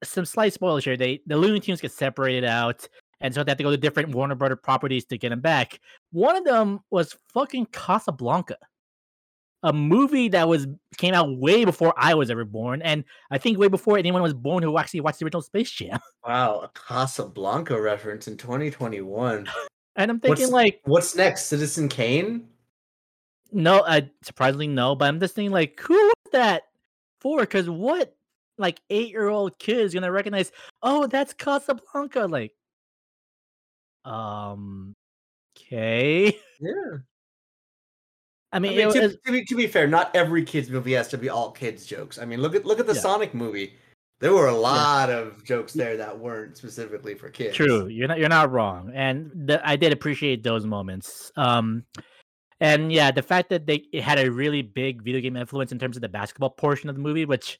some 0.03 0.25
slight 0.25 0.53
spoilers 0.53 0.85
here. 0.85 0.97
They 0.97 1.21
the 1.25 1.37
Looney 1.37 1.59
Tunes 1.59 1.81
get 1.81 1.91
separated 1.91 2.45
out, 2.45 2.87
and 3.21 3.33
so 3.33 3.43
they 3.43 3.51
have 3.51 3.57
to 3.57 3.63
go 3.63 3.71
to 3.71 3.77
different 3.77 4.09
Warner 4.13 4.35
Brother 4.35 4.55
properties 4.55 5.05
to 5.05 5.17
get 5.17 5.29
them 5.29 5.41
back. 5.41 5.79
One 6.11 6.35
of 6.35 6.45
them 6.45 6.79
was 6.91 7.15
fucking 7.33 7.67
Casablanca. 7.67 8.57
A 9.63 9.73
movie 9.73 10.29
that 10.29 10.47
was 10.47 10.67
came 10.97 11.13
out 11.13 11.37
way 11.37 11.65
before 11.65 11.93
I 11.97 12.13
was 12.13 12.31
ever 12.31 12.45
born, 12.45 12.81
and 12.81 13.03
I 13.29 13.37
think 13.37 13.57
way 13.57 13.67
before 13.67 13.97
anyone 13.97 14.21
was 14.21 14.33
born 14.33 14.63
who 14.63 14.77
actually 14.77 15.01
watched 15.01 15.19
the 15.19 15.25
original 15.25 15.41
Space 15.41 15.69
Jam. 15.71 15.99
wow, 16.25 16.61
a 16.61 16.69
Casablanca 16.69 17.79
reference 17.79 18.27
in 18.29 18.37
2021. 18.37 19.49
And 19.97 20.11
I'm 20.11 20.19
thinking 20.21 20.43
What's- 20.43 20.53
like, 20.53 20.79
What's 20.85 21.15
next? 21.15 21.47
Citizen 21.47 21.89
Kane? 21.89 22.47
no, 23.51 23.79
uh, 23.79 24.01
surprisingly 24.21 24.67
no, 24.67 24.95
but 24.95 25.05
I'm 25.09 25.19
just 25.19 25.35
thinking 25.35 25.51
like, 25.51 25.79
who 25.81 25.93
was 25.95 26.31
that 26.31 26.63
for? 27.19 27.41
Because 27.41 27.69
what 27.69 28.15
like 28.57 28.79
eight 28.89 29.09
year 29.09 29.27
old 29.27 29.57
kid 29.59 29.79
is 29.79 29.93
gonna 29.93 30.11
recognize? 30.11 30.51
Oh, 30.81 31.07
that's 31.07 31.33
Casablanca. 31.33 32.27
Like, 32.27 32.53
um, 34.05 34.95
okay. 35.57 36.37
Yeah. 36.61 36.97
I 38.51 38.57
I 38.57 38.59
mean, 38.59 38.77
mean, 38.77 38.87
it 38.89 38.93
to, 38.93 39.09
to 39.25 39.31
be 39.31 39.45
to 39.45 39.55
be 39.55 39.67
fair, 39.67 39.87
not 39.87 40.15
every 40.15 40.43
kids 40.43 40.69
movie 40.69 40.93
has 40.93 41.07
to 41.09 41.17
be 41.17 41.29
all 41.29 41.51
kids 41.51 41.85
jokes. 41.85 42.17
I 42.17 42.25
mean, 42.25 42.41
look 42.41 42.55
at 42.55 42.65
look 42.65 42.79
at 42.79 42.87
the 42.87 42.93
Yeah. 42.95 43.01
Sonic 43.01 43.33
movie. 43.33 43.73
There 44.19 44.33
were 44.33 44.47
a 44.47 44.55
lot 44.55 45.09
of 45.09 45.45
jokes 45.45 45.71
there 45.71 45.95
that 45.95 46.17
weren't 46.19 46.57
specifically 46.57 47.15
for 47.15 47.29
kids. 47.29 47.55
True, 47.55 47.87
you're 47.87 48.07
not 48.07 48.19
you're 48.19 48.27
not 48.27 48.51
wrong, 48.51 48.91
and 48.93 49.31
the, 49.33 49.61
I 49.67 49.75
did 49.75 49.93
appreciate 49.93 50.43
those 50.43 50.65
moments. 50.65 51.31
Um, 51.37 51.85
and 52.59 52.91
yeah, 52.91 53.11
the 53.11 53.21
fact 53.21 53.49
that 53.49 53.65
they 53.65 53.85
it 53.93 54.03
had 54.03 54.19
a 54.19 54.29
really 54.29 54.61
big 54.61 55.03
video 55.03 55.21
game 55.21 55.37
influence 55.37 55.71
in 55.71 55.79
terms 55.79 55.95
of 55.95 56.01
the 56.01 56.09
basketball 56.09 56.49
portion 56.49 56.89
of 56.89 56.95
the 56.95 57.01
movie, 57.01 57.25
which 57.25 57.59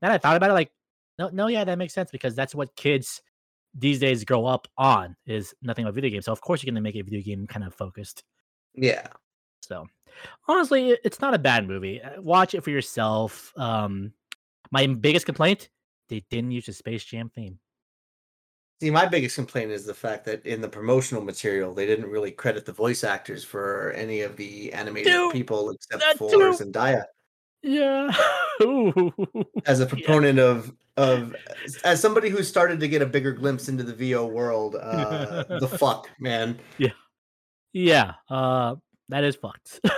now 0.00 0.08
that 0.08 0.14
I 0.14 0.18
thought 0.18 0.36
about 0.36 0.50
it, 0.50 0.54
like, 0.54 0.70
no, 1.18 1.28
no, 1.30 1.48
yeah, 1.48 1.64
that 1.64 1.76
makes 1.78 1.92
sense 1.92 2.10
because 2.10 2.34
that's 2.34 2.54
what 2.54 2.74
kids 2.76 3.20
these 3.74 3.98
days 3.98 4.24
grow 4.24 4.46
up 4.46 4.66
on 4.78 5.14
is 5.26 5.54
nothing 5.62 5.84
but 5.84 5.94
video 5.94 6.10
games. 6.10 6.24
So 6.24 6.32
of 6.32 6.40
course 6.40 6.62
you're 6.62 6.72
gonna 6.72 6.80
make 6.80 6.96
a 6.96 7.02
video 7.02 7.20
game 7.20 7.46
kind 7.46 7.66
of 7.66 7.74
focused. 7.74 8.24
Yeah. 8.74 9.08
So 9.60 9.86
honestly, 10.46 10.96
it's 11.04 11.20
not 11.20 11.34
a 11.34 11.38
bad 11.38 11.66
movie. 11.66 12.00
Uh, 12.02 12.20
Watch 12.20 12.54
it 12.54 12.62
for 12.64 12.70
yourself. 12.70 13.52
Um, 13.56 14.12
my 14.70 14.86
biggest 14.86 15.26
complaint: 15.26 15.68
they 16.08 16.24
didn't 16.30 16.50
use 16.52 16.66
the 16.66 16.72
Space 16.72 17.04
Jam 17.04 17.30
theme. 17.34 17.58
See, 18.80 18.90
my 18.90 19.06
biggest 19.06 19.34
complaint 19.34 19.72
is 19.72 19.84
the 19.84 19.94
fact 19.94 20.24
that 20.26 20.46
in 20.46 20.60
the 20.60 20.68
promotional 20.68 21.22
material, 21.24 21.74
they 21.74 21.84
didn't 21.84 22.06
really 22.06 22.30
credit 22.30 22.64
the 22.64 22.72
voice 22.72 23.02
actors 23.02 23.42
for 23.42 23.90
any 23.92 24.20
of 24.20 24.36
the 24.36 24.72
animated 24.72 25.12
Dude, 25.12 25.32
people 25.32 25.70
except 25.70 26.16
for 26.16 26.30
too. 26.30 26.52
Zendaya. 26.56 27.02
Yeah. 27.62 28.14
As 29.66 29.80
a 29.80 29.84
Yeah. 29.84 29.88
proponent 29.88 30.38
of 30.38 30.72
of 30.96 31.34
as 31.84 32.00
somebody 32.00 32.28
who 32.28 32.42
started 32.42 32.80
to 32.80 32.88
get 32.88 33.02
a 33.02 33.06
bigger 33.06 33.30
glimpse 33.32 33.68
into 33.68 33.84
the 33.84 33.94
VO 33.94 34.26
world, 34.26 34.74
uh, 34.74 35.44
the 35.60 35.68
fuck, 35.78 36.10
man. 36.18 36.58
Yeah. 36.76 36.90
Yeah, 37.72 38.14
uh, 38.28 38.74
that 39.08 39.24
is 39.24 39.36
fucked. 39.36 39.80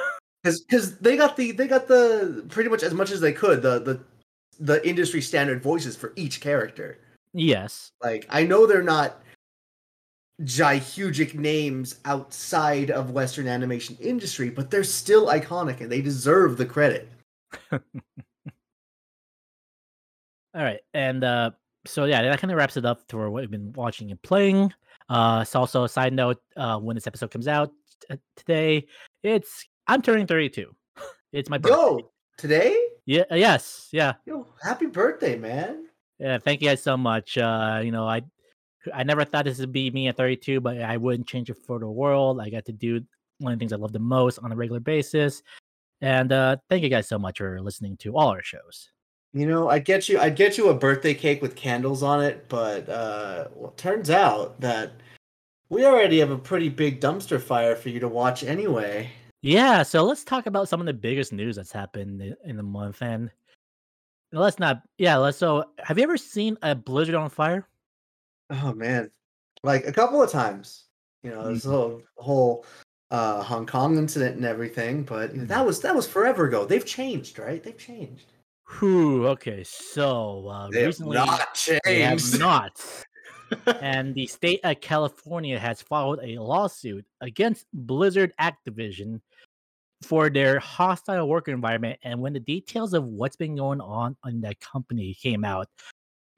because 0.43 0.99
they 0.99 1.17
got 1.17 1.37
the 1.37 1.53
they 1.53 1.67
got 1.67 1.87
the 1.87 2.45
pretty 2.49 2.71
much 2.71 2.83
as 2.83 2.95
much 2.95 3.11
as 3.11 3.21
they 3.21 3.33
could 3.33 3.63
the 3.63 3.81
the 3.81 4.01
the 4.59 4.89
industry 4.89 5.21
standard 5.21 5.63
voices 5.63 5.97
for 5.97 6.13
each 6.17 6.41
character. 6.41 6.99
yes. 7.33 7.93
Like 8.03 8.27
I 8.31 8.45
know 8.45 8.67
they're 8.67 8.83
not 8.83 9.23
gihugic 10.43 11.35
names 11.35 11.97
outside 12.05 12.91
of 12.91 13.11
Western 13.11 13.47
animation 13.47 13.97
industry, 14.01 14.51
but 14.51 14.71
they're 14.71 14.85
still 14.85 15.27
iconic 15.27 15.81
and 15.81 15.91
they 15.91 16.01
deserve 16.01 16.57
the 16.57 16.67
credit. 16.67 17.09
All 17.73 17.81
right, 20.65 20.81
and 20.95 21.23
uh, 21.23 21.51
so 21.87 22.07
yeah, 22.07 22.23
that 22.23 22.41
kind 22.41 22.51
of 22.51 22.57
wraps 22.57 22.77
it 22.77 22.85
up 22.85 23.03
for 23.09 23.31
what 23.31 23.43
we've 23.43 23.51
been 23.51 23.73
watching 23.73 24.11
and 24.11 24.21
playing. 24.23 24.73
Uh, 25.09 25.41
it's 25.43 25.55
also 25.55 25.85
a 25.85 25.89
side 25.89 26.13
note. 26.13 26.41
Uh, 26.57 26.79
when 26.79 26.97
this 26.97 27.07
episode 27.07 27.31
comes 27.31 27.47
out 27.47 27.71
t- 28.09 28.19
today, 28.37 28.87
it's 29.23 29.67
I'm 29.87 30.03
turning 30.03 30.27
32. 30.27 30.75
It's 31.33 31.49
my 31.49 31.59
birthday. 31.59 31.77
Yo, 31.77 32.11
today? 32.37 32.81
Yeah. 33.07 33.23
uh, 33.31 33.37
Yes. 33.37 33.89
Yeah. 33.93 34.15
Yo, 34.27 34.47
happy 34.63 34.87
birthday, 34.87 35.37
man. 35.37 35.87
Yeah. 36.19 36.39
Thank 36.39 36.61
you 36.61 36.69
guys 36.69 36.83
so 36.83 36.97
much. 36.97 37.39
Uh, 37.39 37.81
you 37.85 37.93
know, 37.93 38.07
I 38.09 38.23
I 38.95 39.03
never 39.03 39.25
thought 39.25 39.45
this 39.45 39.59
would 39.59 39.73
be 39.73 39.91
me 39.91 40.09
at 40.09 40.17
32, 40.17 40.61
but 40.61 40.81
I 40.81 40.97
wouldn't 40.97 41.29
change 41.29 41.51
it 41.51 41.59
for 41.67 41.79
the 41.79 41.89
world. 41.89 42.41
I 42.41 42.51
got 42.51 42.65
to 42.67 42.73
do 42.73 43.01
one 43.39 43.53
of 43.53 43.59
the 43.59 43.63
things 43.63 43.73
I 43.73 43.77
love 43.77 43.93
the 43.93 43.99
most 43.99 44.39
on 44.39 44.53
a 44.53 44.57
regular 44.57 44.81
basis. 44.81 45.43
And 46.01 46.33
uh, 46.33 46.57
thank 46.69 46.83
you 46.83 46.89
guys 46.89 47.09
so 47.09 47.19
much 47.19 47.39
for 47.39 47.61
listening 47.61 47.97
to 47.99 48.17
all 48.17 48.29
our 48.29 48.43
shows. 48.43 48.91
You 49.33 49.47
know, 49.47 49.69
I'd 49.69 49.85
get 49.85 50.09
you 50.09 50.19
I'd 50.19 50.35
get 50.35 50.59
you 50.59 50.71
a 50.71 50.75
birthday 50.75 51.15
cake 51.15 51.41
with 51.41 51.55
candles 51.55 52.03
on 52.03 52.25
it, 52.25 52.49
but 52.49 52.89
uh 52.89 53.47
well, 53.55 53.71
it 53.71 53.77
turns 53.77 54.11
out 54.11 54.61
that 54.61 54.91
we 55.71 55.87
already 55.87 56.19
have 56.19 56.31
a 56.31 56.39
pretty 56.39 56.69
big 56.69 57.01
dumpster 57.01 57.41
fire 57.41 57.75
for 57.75 57.89
you 57.89 58.01
to 58.01 58.09
watch 58.09 58.45
anyway. 58.45 59.11
Yeah, 59.41 59.83
so 59.83 60.05
let's 60.05 60.25
talk 60.25 60.47
about 60.47 60.69
some 60.69 60.81
of 60.81 60.87
the 60.87 60.93
biggest 60.93 61.33
news 61.33 61.57
that's 61.57 61.73
happened 61.73 62.37
in 62.45 62.57
the 62.57 62.63
month. 62.63 63.01
And 63.01 63.31
let's 64.33 64.59
not, 64.59 64.83
yeah, 64.99 65.17
let's. 65.17 65.39
So, 65.39 65.65
have 65.79 65.97
you 65.97 66.05
ever 66.05 66.19
seen 66.19 66.59
a 66.61 66.75
blizzard 66.75 67.15
on 67.15 67.31
fire? 67.31 67.67
Oh 68.51 68.75
man, 68.75 69.11
like 69.63 69.87
a 69.87 69.93
couple 69.93 70.23
of 70.23 70.31
times. 70.31 70.85
You 71.23 71.31
know, 71.31 71.53
this 71.53 71.65
whole 71.65 72.03
whole 72.17 72.67
uh, 73.11 73.43
Hong 73.43 73.67
Kong 73.67 73.97
incident 73.97 74.37
and 74.37 74.45
everything, 74.45 75.05
but 75.05 75.33
you 75.33 75.41
know, 75.41 75.47
that 75.47 75.65
was 75.65 75.81
that 75.81 75.95
was 75.95 76.07
forever 76.07 76.47
ago. 76.47 76.67
They've 76.67 76.85
changed, 76.85 77.39
right? 77.39 77.63
They've 77.63 77.79
changed. 77.79 78.33
Whew, 78.79 79.27
okay, 79.29 79.65
so 79.65 80.49
uh, 80.49 80.69
They 80.71 80.81
have 80.81 80.87
recently 80.89 81.17
not 81.17 81.69
they 81.85 82.01
have 82.03 82.23
not. 82.39 82.81
And 83.67 84.15
the 84.15 84.27
state 84.27 84.61
of 84.65 84.81
California 84.81 85.59
has 85.59 85.83
filed 85.83 86.21
a 86.23 86.39
lawsuit 86.39 87.05
against 87.21 87.67
Blizzard 87.73 88.33
Activision 88.41 89.21
for 90.03 90.31
their 90.31 90.59
hostile 90.59 91.29
work 91.29 91.49
environment. 91.49 91.99
And 92.03 92.21
when 92.21 92.33
the 92.33 92.41
details 92.41 92.95
of 92.95 93.05
what's 93.05 93.37
been 93.37 93.57
going 93.57 93.81
on 93.81 94.17
in 94.27 94.41
that 94.43 94.61
company 94.61 95.15
came 95.15 95.45
out, 95.45 95.69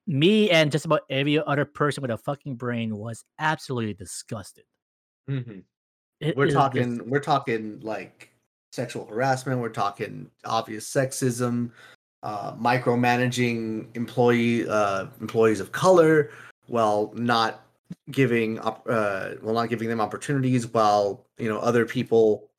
me 0.06 0.50
and 0.50 0.72
just 0.72 0.84
about 0.84 1.02
every 1.10 1.42
other 1.42 1.64
person 1.64 2.02
with 2.02 2.10
a 2.10 2.18
fucking 2.18 2.56
brain 2.56 2.96
was 2.96 3.24
absolutely 3.38 3.94
disgusted. 3.94 4.64
Mhm. 5.30 5.64
We're 6.36 6.50
talking. 6.50 7.08
We're 7.08 7.20
talking 7.20 7.80
like 7.80 8.32
sexual 8.72 9.06
harassment. 9.06 9.60
We're 9.60 9.68
talking 9.68 10.30
obvious 10.44 10.90
sexism, 10.92 11.70
uh, 12.22 12.54
micromanaging 12.56 13.94
employee 13.96 14.68
uh, 14.68 15.06
employees 15.20 15.60
of 15.60 15.72
color, 15.72 16.30
while 16.66 17.12
not 17.14 17.64
giving 18.10 18.58
op- 18.60 18.86
uh, 18.88 19.30
while 19.40 19.54
not 19.54 19.68
giving 19.68 19.88
them 19.88 20.00
opportunities, 20.00 20.66
while 20.66 21.26
you 21.38 21.48
know 21.48 21.58
other 21.58 21.84
people 21.84 22.50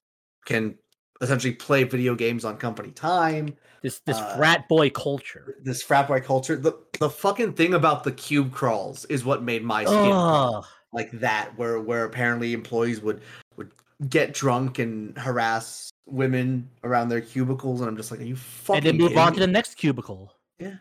can 0.46 0.76
essentially 1.22 1.54
play 1.54 1.84
video 1.84 2.16
games 2.16 2.44
on 2.44 2.58
company 2.58 2.92
time. 2.92 3.56
this 3.82 4.00
this 4.06 4.18
uh, 4.18 4.38
frat 4.38 4.68
boy 4.68 4.90
culture. 4.90 5.56
This 5.64 5.82
frat 5.82 6.08
boy 6.08 6.22
culture. 6.22 6.56
The 6.56 6.74
the 7.00 7.10
fucking 7.10 7.54
thing 7.54 7.74
about 7.74 8.04
the 8.04 8.12
cube 8.12 8.52
crawls 8.52 9.06
is 9.06 9.26
what 9.26 9.44
made 9.44 9.64
my 9.64 9.86
skin 9.86 10.64
like 10.94 11.12
that 11.12 11.58
where 11.58 11.80
where 11.80 12.06
apparently 12.06 12.54
employees 12.54 13.02
would 13.02 13.22
would 13.58 13.72
get 14.10 14.34
drunk 14.34 14.80
and 14.80 15.18
harass 15.18 15.92
women 16.06 16.70
around 16.84 17.10
their 17.10 17.22
cubicles 17.22 17.82
and 17.82 17.90
I'm 17.90 17.98
just 17.98 18.12
like 18.12 18.20
are 18.20 18.26
you 18.26 18.36
fucking 18.36 18.78
and 18.78 18.86
then 18.86 18.98
move 18.98 19.18
on 19.18 19.32
me? 19.32 19.36
to 19.36 19.40
the 19.42 19.52
next 19.52 19.76
cubicle. 19.76 20.34
Yeah. 20.60 20.76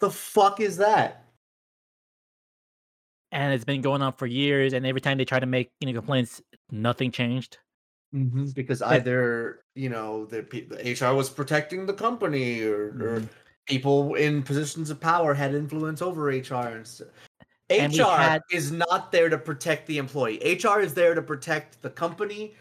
The 0.00 0.10
fuck 0.10 0.60
is 0.60 0.76
that? 0.76 1.21
And 3.32 3.52
it's 3.52 3.64
been 3.64 3.80
going 3.80 4.02
on 4.02 4.12
for 4.12 4.26
years. 4.26 4.74
And 4.74 4.86
every 4.86 5.00
time 5.00 5.18
they 5.18 5.24
try 5.24 5.40
to 5.40 5.46
make 5.46 5.70
you 5.80 5.88
know 5.88 5.98
complaints, 5.98 6.40
nothing 6.70 7.10
changed. 7.10 7.58
Mm-hmm. 8.14 8.50
Because 8.54 8.82
either 8.82 9.64
you 9.74 9.88
know 9.88 10.26
the, 10.26 10.42
the 10.42 10.92
HR 10.92 11.14
was 11.14 11.30
protecting 11.30 11.86
the 11.86 11.94
company, 11.94 12.60
or, 12.60 12.90
mm-hmm. 12.90 13.02
or 13.02 13.28
people 13.66 14.14
in 14.14 14.42
positions 14.42 14.90
of 14.90 15.00
power 15.00 15.34
had 15.34 15.54
influence 15.54 16.02
over 16.02 16.26
HR 16.26 16.54
and. 16.54 16.88
And 17.70 17.96
HR 17.96 18.02
had... 18.02 18.42
is 18.50 18.70
not 18.70 19.12
there 19.12 19.30
to 19.30 19.38
protect 19.38 19.86
the 19.86 19.96
employee. 19.96 20.38
HR 20.62 20.80
is 20.80 20.92
there 20.92 21.14
to 21.14 21.22
protect 21.22 21.80
the 21.80 21.88
company. 21.88 22.54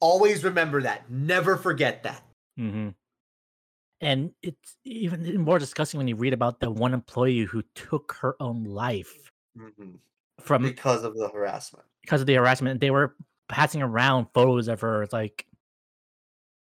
Always 0.00 0.44
remember 0.44 0.80
that. 0.82 1.10
Never 1.10 1.56
forget 1.56 2.04
that. 2.04 2.22
Mm-hmm. 2.56 2.90
And 4.00 4.30
it's 4.42 4.76
even 4.84 5.40
more 5.40 5.58
disgusting 5.58 5.98
when 5.98 6.06
you 6.06 6.16
read 6.16 6.32
about 6.32 6.60
the 6.60 6.70
one 6.70 6.94
employee 6.94 7.40
who 7.40 7.62
took 7.74 8.16
her 8.20 8.36
own 8.40 8.64
life 8.64 9.30
mm-hmm. 9.58 9.96
from 10.40 10.62
because 10.62 11.04
of 11.04 11.16
the 11.16 11.28
harassment. 11.28 11.84
Because 12.02 12.20
of 12.20 12.26
the 12.26 12.34
harassment, 12.34 12.80
they 12.80 12.90
were 12.90 13.14
passing 13.48 13.82
around 13.82 14.26
photos 14.32 14.68
of 14.68 14.80
her. 14.80 15.02
It's 15.02 15.12
like, 15.12 15.46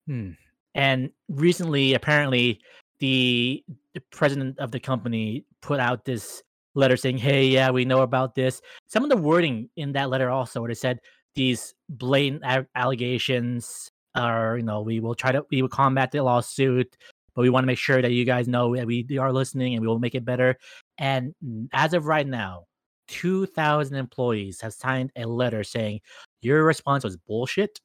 hmm. 0.07 0.30
And 0.75 1.11
recently, 1.28 1.95
apparently, 1.95 2.61
the, 3.00 3.64
the 3.95 4.00
president 4.11 4.59
of 4.59 4.71
the 4.71 4.80
company 4.80 5.45
put 5.61 5.80
out 5.80 6.04
this 6.04 6.42
letter 6.75 6.97
saying, 6.97 7.18
"Hey, 7.18 7.47
yeah, 7.47 7.71
we 7.71 7.85
know 7.85 8.02
about 8.02 8.35
this." 8.35 8.61
Some 8.87 9.02
of 9.02 9.11
the 9.11 9.16
wording 9.16 9.68
in 9.76 9.92
that 9.92 10.11
letter 10.11 10.30
also, 10.30 10.61
where 10.61 10.71
it 10.71 10.78
said 10.78 11.00
these 11.35 11.75
blatant 11.88 12.42
a- 12.45 12.66
allegations 12.75 13.90
are, 14.14 14.57
you 14.59 14.64
know, 14.64 14.83
we 14.83 15.00
will 15.00 15.14
try 15.14 15.33
to 15.33 15.45
we 15.50 15.62
will 15.62 15.68
combat 15.68 16.11
the 16.12 16.23
lawsuit, 16.23 16.97
but 17.35 17.42
we 17.42 17.50
want 17.50 17.64
to 17.64 17.66
make 17.66 17.78
sure 17.78 18.02
that 18.02 18.12
you 18.12 18.25
guys 18.25 18.49
know 18.49 18.75
that 18.76 18.87
we 18.87 19.07
are 19.18 19.33
listening 19.33 19.75
and 19.75 19.80
we 19.80 19.88
will 19.88 19.99
make 19.99 20.14
it 20.14 20.25
better. 20.25 20.57
And 20.99 21.35
as 21.73 21.95
of 21.95 22.07
right 22.07 22.26
now, 22.26 22.68
two 23.09 23.47
thousand 23.47 23.97
employees 23.97 24.61
have 24.61 24.75
signed 24.75 25.11
a 25.17 25.27
letter 25.27 25.65
saying 25.65 26.00
your 26.41 26.65
response 26.65 27.05
was 27.05 27.17
bullshit. 27.17 27.81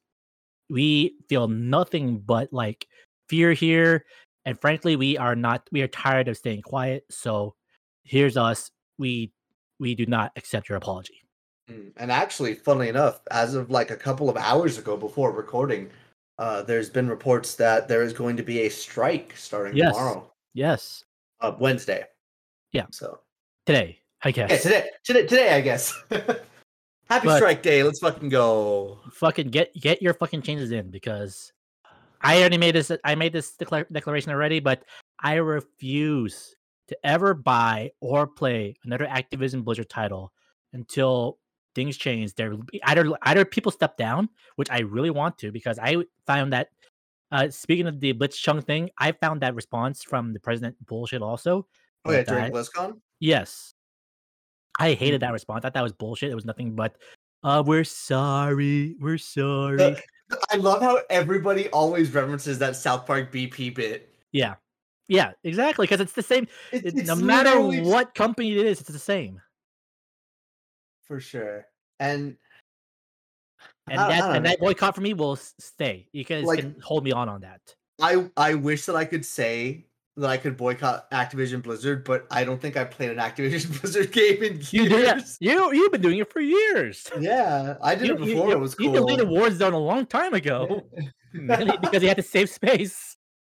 We 0.70 1.16
feel 1.28 1.48
nothing 1.48 2.18
but 2.18 2.52
like 2.52 2.86
fear 3.28 3.52
here. 3.52 4.04
And 4.44 4.60
frankly, 4.60 4.96
we 4.96 5.16
are 5.16 5.34
not 5.34 5.66
we 5.72 5.82
are 5.82 5.88
tired 5.88 6.28
of 6.28 6.36
staying 6.36 6.62
quiet. 6.62 7.04
So 7.10 7.54
here's 8.04 8.36
us. 8.36 8.70
We 8.98 9.32
we 9.80 9.94
do 9.94 10.06
not 10.06 10.32
accept 10.36 10.68
your 10.68 10.76
apology. 10.76 11.22
Mm, 11.70 11.92
and 11.96 12.12
actually, 12.12 12.54
funnily 12.54 12.88
enough, 12.88 13.20
as 13.30 13.54
of 13.54 13.70
like 13.70 13.90
a 13.90 13.96
couple 13.96 14.28
of 14.28 14.36
hours 14.36 14.78
ago 14.78 14.96
before 14.96 15.32
recording, 15.32 15.90
uh, 16.38 16.62
there's 16.62 16.90
been 16.90 17.08
reports 17.08 17.54
that 17.56 17.88
there 17.88 18.02
is 18.02 18.12
going 18.12 18.36
to 18.36 18.42
be 18.42 18.60
a 18.60 18.68
strike 18.68 19.34
starting 19.36 19.76
yes. 19.76 19.94
tomorrow. 19.94 20.30
Yes. 20.52 21.04
Uh, 21.40 21.52
Wednesday. 21.58 22.04
Yeah. 22.72 22.86
So 22.90 23.20
today, 23.66 23.98
I 24.24 24.30
guess. 24.30 24.50
Yeah, 24.50 24.56
today, 24.56 24.90
today, 25.04 25.26
today, 25.26 25.54
I 25.54 25.60
guess. 25.60 25.92
Happy 26.10 27.26
but 27.26 27.36
Strike 27.36 27.62
Day. 27.62 27.82
Let's 27.82 27.98
fucking 27.98 28.30
go. 28.30 28.98
Fucking 29.12 29.48
get 29.48 29.74
get 29.74 30.00
your 30.00 30.14
fucking 30.14 30.40
changes 30.40 30.72
in 30.72 30.90
because 30.90 31.52
I 32.22 32.40
already 32.40 32.56
made 32.56 32.74
this. 32.74 32.90
I 33.04 33.14
made 33.14 33.34
this 33.34 33.52
declar- 33.52 33.86
declaration 33.92 34.32
already, 34.32 34.60
but 34.60 34.84
I 35.20 35.34
refuse 35.34 36.56
to 36.88 36.96
ever 37.04 37.34
buy 37.34 37.92
or 38.00 38.26
play 38.26 38.76
another 38.84 39.06
Activision 39.06 39.62
Blizzard 39.62 39.90
title 39.90 40.32
until 40.72 41.38
things 41.74 41.98
change. 41.98 42.34
There 42.34 42.54
either 42.84 43.12
either 43.22 43.44
people 43.44 43.72
step 43.72 43.98
down, 43.98 44.30
which 44.56 44.70
I 44.70 44.80
really 44.80 45.10
want 45.10 45.36
to 45.38 45.52
because 45.52 45.78
I 45.78 46.04
found 46.26 46.52
that. 46.54 46.68
Uh, 47.32 47.50
speaking 47.50 47.88
of 47.88 47.98
the 47.98 48.14
Blitzchung 48.14 48.64
thing, 48.64 48.88
I 48.98 49.10
found 49.10 49.40
that 49.40 49.56
response 49.56 50.04
from 50.04 50.32
the 50.32 50.40
president 50.40 50.76
bullshit. 50.86 51.20
Also, 51.20 51.66
oh 52.04 52.12
yeah, 52.12 52.22
during 52.22 52.52
BlizzCon. 52.52 53.00
Yes, 53.18 53.73
I 54.78 54.94
hated 54.94 55.20
that 55.22 55.32
response. 55.32 55.58
I 55.58 55.68
thought 55.68 55.74
that 55.74 55.82
was 55.82 55.92
bullshit. 55.92 56.30
It 56.30 56.34
was 56.34 56.44
nothing 56.44 56.74
but, 56.74 56.96
uh, 57.42 57.62
we're 57.64 57.84
sorry. 57.84 58.96
We're 59.00 59.18
sorry. 59.18 59.96
I 60.50 60.56
love 60.56 60.82
how 60.82 61.00
everybody 61.10 61.68
always 61.68 62.12
references 62.12 62.58
that 62.58 62.76
South 62.76 63.06
Park 63.06 63.32
BP 63.32 63.74
bit. 63.74 64.14
Yeah. 64.32 64.54
Yeah, 65.06 65.32
exactly. 65.44 65.84
Because 65.86 66.00
it's 66.00 66.14
the 66.14 66.22
same. 66.22 66.48
It's, 66.72 66.98
it's 66.98 67.06
no 67.06 67.16
matter 67.16 67.60
what 67.60 68.14
company 68.14 68.52
it 68.52 68.66
is, 68.66 68.80
it's 68.80 68.90
the 68.90 68.98
same. 68.98 69.40
For 71.06 71.20
sure. 71.20 71.66
And 72.00 72.36
and 73.86 73.98
that 73.98 74.36
and 74.36 74.46
that 74.46 74.58
boycott 74.58 74.94
for 74.94 75.02
me 75.02 75.12
will 75.12 75.36
stay. 75.36 76.08
You 76.12 76.24
can, 76.24 76.44
like, 76.44 76.60
can 76.60 76.76
hold 76.82 77.04
me 77.04 77.12
on 77.12 77.28
on 77.28 77.42
that. 77.42 77.60
I 78.00 78.30
I 78.36 78.54
wish 78.54 78.86
that 78.86 78.96
I 78.96 79.04
could 79.04 79.26
say 79.26 79.84
that 80.16 80.30
I 80.30 80.36
could 80.36 80.56
boycott 80.56 81.10
Activision 81.10 81.62
Blizzard, 81.62 82.04
but 82.04 82.26
I 82.30 82.44
don't 82.44 82.60
think 82.60 82.76
I 82.76 82.84
played 82.84 83.10
an 83.10 83.18
Activision 83.18 83.80
Blizzard 83.80 84.12
game 84.12 84.42
in 84.42 84.60
years. 84.70 84.72
You 84.72 84.88
do 84.88 85.22
You 85.40 85.74
you've 85.74 85.92
been 85.92 86.02
doing 86.02 86.18
it 86.18 86.32
for 86.32 86.40
years. 86.40 87.06
Yeah, 87.18 87.76
I 87.82 87.94
did 87.94 88.08
you, 88.08 88.14
it 88.14 88.20
before. 88.20 88.48
You, 88.48 88.52
it 88.52 88.60
was 88.60 88.74
cool. 88.74 88.86
You 88.86 88.92
deleted 88.92 89.26
Warzone 89.26 89.72
a 89.72 89.78
long 89.78 90.06
time 90.06 90.34
ago 90.34 90.82
because 91.32 92.02
he 92.02 92.08
had 92.08 92.16
to 92.16 92.22
save 92.22 92.48
space. 92.48 93.16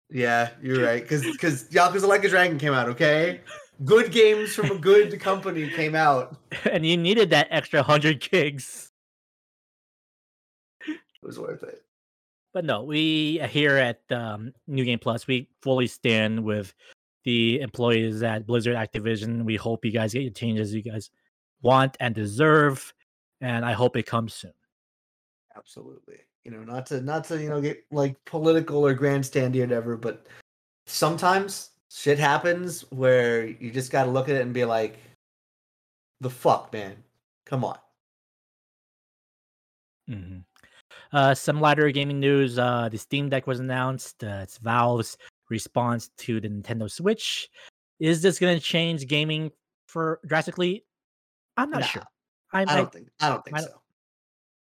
Yeah, 0.09 0.51
you're 0.63 0.85
right. 0.85 1.03
Because 1.03 1.23
because 1.23 1.69
Yakuza 1.69 2.09
Like 2.09 2.25
a 2.25 2.29
Dragon 2.29 2.59
came 2.59 2.73
out. 2.73 2.89
Okay, 2.89 3.41
good 3.85 4.13
games 4.13 4.55
from 4.55 4.71
a 4.71 4.79
good 4.79 5.21
company 5.21 5.69
came 5.69 5.95
out, 5.95 6.37
and 6.71 6.87
you 6.87 6.97
needed 6.97 7.31
that 7.31 7.49
extra 7.51 7.83
hundred 7.83 8.21
gigs. 8.21 8.93
It 10.89 10.99
was 11.23 11.39
worth 11.39 11.65
it 11.65 11.86
but 12.57 12.65
no, 12.65 12.85
we 12.85 13.39
uh, 13.39 13.47
here 13.47 13.77
at 13.77 14.01
um, 14.11 14.51
New 14.67 14.83
Game 14.83 14.99
Plus, 14.99 15.27
we 15.27 15.47
fully 15.61 15.87
stand 15.87 16.43
with 16.43 16.73
the 17.25 17.61
employees 17.61 18.23
at 18.23 18.47
Blizzard 18.47 18.77
Activision. 18.77 19.45
We 19.45 19.57
hope 19.57 19.85
you 19.85 19.91
guys 19.91 20.15
get 20.15 20.23
your 20.23 20.33
changes 20.33 20.73
you 20.73 20.81
guys 20.81 21.11
want 21.61 21.99
and 22.01 22.15
deserve, 22.15 22.95
and 23.43 23.63
I 23.63 23.73
hope 23.73 23.95
it 23.95 24.07
comes 24.07 24.33
soon. 24.33 24.55
Absolutely. 25.55 26.17
You 26.45 26.53
know, 26.53 26.65
not 26.65 26.87
to 26.87 27.03
not 27.03 27.25
to 27.25 27.43
you 27.43 27.51
know 27.51 27.61
get 27.61 27.85
like 27.91 28.17
political 28.25 28.87
or 28.87 28.95
grandstandy 28.95 29.59
or 29.59 29.67
whatever, 29.67 29.99
but 29.99 30.27
sometimes 30.87 31.73
shit 31.91 32.19
happens 32.19 32.91
where 32.91 33.45
you 33.45 33.71
just 33.71 33.93
got 33.93 34.05
to 34.05 34.11
look 34.11 34.31
at 34.31 34.37
it 34.37 34.41
and 34.41 34.55
be 34.55 34.65
like, 34.65 34.97
"The 36.23 36.31
fuck, 36.31 36.73
man, 36.73 36.97
come 37.45 37.65
on." 37.65 37.77
Mm-hmm. 40.09 40.39
Uh, 41.17 41.35
some 41.35 41.63
lighter 41.63 41.91
gaming 41.91 42.21
news: 42.21 42.59
uh, 42.59 42.91
the 42.91 42.99
Steam 42.99 43.31
Deck 43.31 43.47
was 43.47 43.59
announced. 43.59 44.23
Uh, 44.23 44.41
it's 44.43 44.59
Valve's 44.59 45.17
response 45.49 46.11
to 46.19 46.43
the 46.43 46.49
Nintendo 46.49 46.91
Switch. 46.91 47.49
Is 47.99 48.21
this 48.21 48.39
going 48.39 48.55
to 48.55 48.63
change 48.63 49.07
gaming 49.07 49.51
for 49.89 50.21
drastically? 50.27 50.85
I'm 51.57 51.71
not 51.71 51.87
sure. 51.87 52.03
I, 52.53 52.67
I 52.69 52.77
don't 52.77 52.93
think. 52.93 53.09
I 53.19 53.31
don't 53.31 53.43
think 53.43 53.57
I 53.57 53.61
don't, 53.61 53.71
so. 53.71 53.81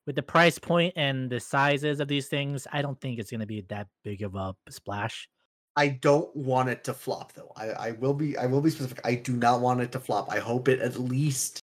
With 0.06 0.18
the 0.18 0.24
price 0.24 0.60
point 0.60 0.92
and 0.98 1.30
the 1.30 1.40
sizes 1.40 2.02
of 2.02 2.10
these 2.10 2.28
things, 2.28 2.68
I 2.74 2.82
don't 2.82 3.00
think 3.00 3.18
it's 3.18 3.32
going 3.32 3.40
to 3.40 3.48
be 3.48 3.62
that 3.70 3.88
big 4.04 4.22
of 4.22 4.36
a 4.36 4.54
splash. 4.70 5.30
I 5.78 5.88
don't 5.88 6.36
want 6.36 6.68
it 6.68 6.84
to 6.84 6.94
flop 6.94 7.32
though. 7.32 7.54
I, 7.56 7.70
I 7.70 7.92
will 7.92 8.14
be 8.14 8.38
I 8.38 8.46
will 8.46 8.60
be 8.60 8.72
specific. 8.72 9.00
I 9.06 9.16
do 9.16 9.38
not 9.38 9.62
want 9.62 9.80
it 9.80 9.94
to 9.94 10.02
flop. 10.02 10.30
I 10.30 10.40
hope 10.40 10.68
it 10.68 10.82
at 10.82 11.00
least 11.00 11.62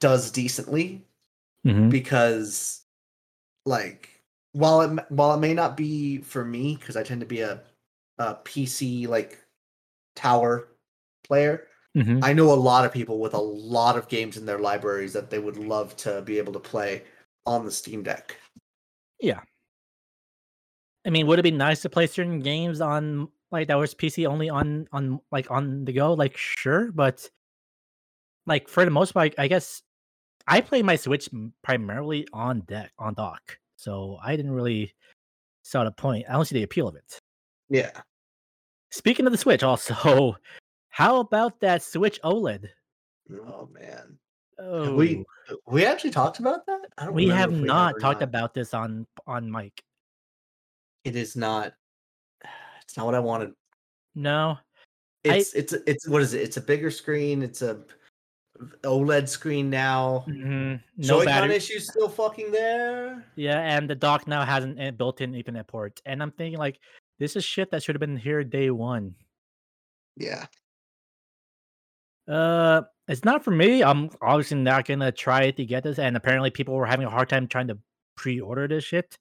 does 0.00 0.30
decently 0.30 1.04
mm-hmm. 1.66 1.90
because 1.90 2.86
like 3.66 4.13
while 4.54 4.80
it 4.80 5.04
while 5.10 5.34
it 5.34 5.40
may 5.40 5.52
not 5.52 5.76
be 5.76 6.18
for 6.18 6.44
me 6.44 6.76
because 6.76 6.96
I 6.96 7.02
tend 7.02 7.20
to 7.20 7.26
be 7.26 7.40
a, 7.40 7.60
a 8.18 8.36
PC 8.36 9.06
like 9.06 9.38
tower 10.16 10.68
player. 11.24 11.66
Mm-hmm. 11.96 12.24
I 12.24 12.32
know 12.32 12.52
a 12.52 12.54
lot 12.54 12.84
of 12.84 12.92
people 12.92 13.20
with 13.20 13.34
a 13.34 13.38
lot 13.38 13.96
of 13.96 14.08
games 14.08 14.36
in 14.36 14.46
their 14.46 14.58
libraries 14.58 15.12
that 15.12 15.30
they 15.30 15.38
would 15.38 15.56
love 15.56 15.96
to 15.98 16.22
be 16.22 16.38
able 16.38 16.52
to 16.54 16.60
play 16.60 17.02
on 17.46 17.64
the 17.64 17.70
Steam 17.70 18.02
Deck. 18.02 18.36
Yeah. 19.20 19.40
I 21.06 21.10
mean, 21.10 21.26
would 21.26 21.38
it 21.38 21.42
be 21.42 21.50
nice 21.50 21.82
to 21.82 21.90
play 21.90 22.06
certain 22.06 22.40
games 22.40 22.80
on 22.80 23.28
like 23.50 23.68
that 23.68 23.78
was 23.78 23.94
PC 23.94 24.26
only 24.26 24.48
on 24.48 24.88
on 24.92 25.20
like 25.32 25.50
on 25.50 25.84
the 25.84 25.92
go? 25.92 26.14
Like 26.14 26.36
sure, 26.36 26.92
but 26.92 27.28
like 28.46 28.68
for 28.68 28.84
the 28.84 28.90
most 28.90 29.12
part, 29.12 29.34
I 29.36 29.48
guess 29.48 29.82
I 30.46 30.60
play 30.60 30.82
my 30.82 30.96
Switch 30.96 31.28
primarily 31.62 32.26
on 32.32 32.60
deck 32.60 32.92
on 32.98 33.14
dock, 33.14 33.58
so 33.76 34.18
I 34.22 34.36
didn't 34.36 34.52
really 34.52 34.94
saw 35.62 35.84
the 35.84 35.92
point. 35.92 36.26
I 36.28 36.32
don't 36.32 36.44
see 36.44 36.54
the 36.54 36.62
appeal 36.62 36.88
of 36.88 36.96
it. 36.96 37.18
Yeah. 37.68 37.90
Speaking 38.90 39.26
of 39.26 39.32
the 39.32 39.38
Switch, 39.38 39.62
also, 39.62 40.36
how 40.88 41.20
about 41.20 41.60
that 41.60 41.82
Switch 41.82 42.20
OLED? 42.22 42.68
Oh 43.32 43.68
man. 43.72 44.18
Oh, 44.58 44.94
we 44.94 45.24
we 45.66 45.84
actually 45.84 46.10
talked 46.10 46.38
about 46.38 46.64
that. 46.66 46.80
I 46.98 47.06
don't 47.06 47.14
we 47.14 47.28
have 47.28 47.52
we 47.52 47.60
not 47.60 48.00
talked 48.00 48.20
not. 48.20 48.28
about 48.28 48.54
this 48.54 48.72
on 48.72 49.06
on 49.26 49.50
mic. 49.50 49.82
It 51.04 51.16
is 51.16 51.36
not. 51.36 51.74
It's 52.82 52.98
not 52.98 53.06
what 53.06 53.14
I 53.14 53.18
wanted. 53.18 53.54
No, 54.14 54.58
it's 55.24 55.54
I, 55.54 55.58
it's 55.58 55.72
it's 55.72 56.06
what 56.06 56.20
is 56.20 56.34
it? 56.34 56.42
It's 56.42 56.58
a 56.58 56.60
bigger 56.60 56.90
screen. 56.90 57.42
It's 57.42 57.62
a 57.62 57.80
OLED 58.82 59.28
screen 59.28 59.68
now. 59.70 60.24
Mm-hmm. 60.28 60.76
No 60.96 61.24
Joy-Con 61.24 61.50
issues 61.50 61.88
still 61.88 62.08
fucking 62.08 62.52
there. 62.52 63.24
Yeah, 63.36 63.58
and 63.58 63.88
the 63.88 63.94
dock 63.94 64.28
now 64.28 64.44
has 64.44 64.64
a 64.64 64.90
built-in 64.90 65.32
Ethernet 65.32 65.66
port, 65.66 66.00
and 66.06 66.22
I'm 66.22 66.30
thinking 66.30 66.58
like, 66.58 66.78
this 67.18 67.36
is 67.36 67.44
shit 67.44 67.70
that 67.70 67.82
should 67.82 67.94
have 67.94 68.00
been 68.00 68.16
here 68.16 68.44
day 68.44 68.70
one. 68.70 69.14
Yeah. 70.16 70.46
Uh, 72.28 72.82
it's 73.08 73.24
not 73.24 73.44
for 73.44 73.50
me. 73.50 73.82
I'm 73.82 74.10
obviously 74.22 74.58
not 74.58 74.86
gonna 74.86 75.12
try 75.12 75.50
to 75.50 75.64
get 75.64 75.82
this, 75.82 75.98
and 75.98 76.16
apparently 76.16 76.50
people 76.50 76.74
were 76.74 76.86
having 76.86 77.06
a 77.06 77.10
hard 77.10 77.28
time 77.28 77.46
trying 77.46 77.68
to 77.68 77.78
pre-order 78.16 78.66
this 78.66 78.84
shit. 78.84 79.16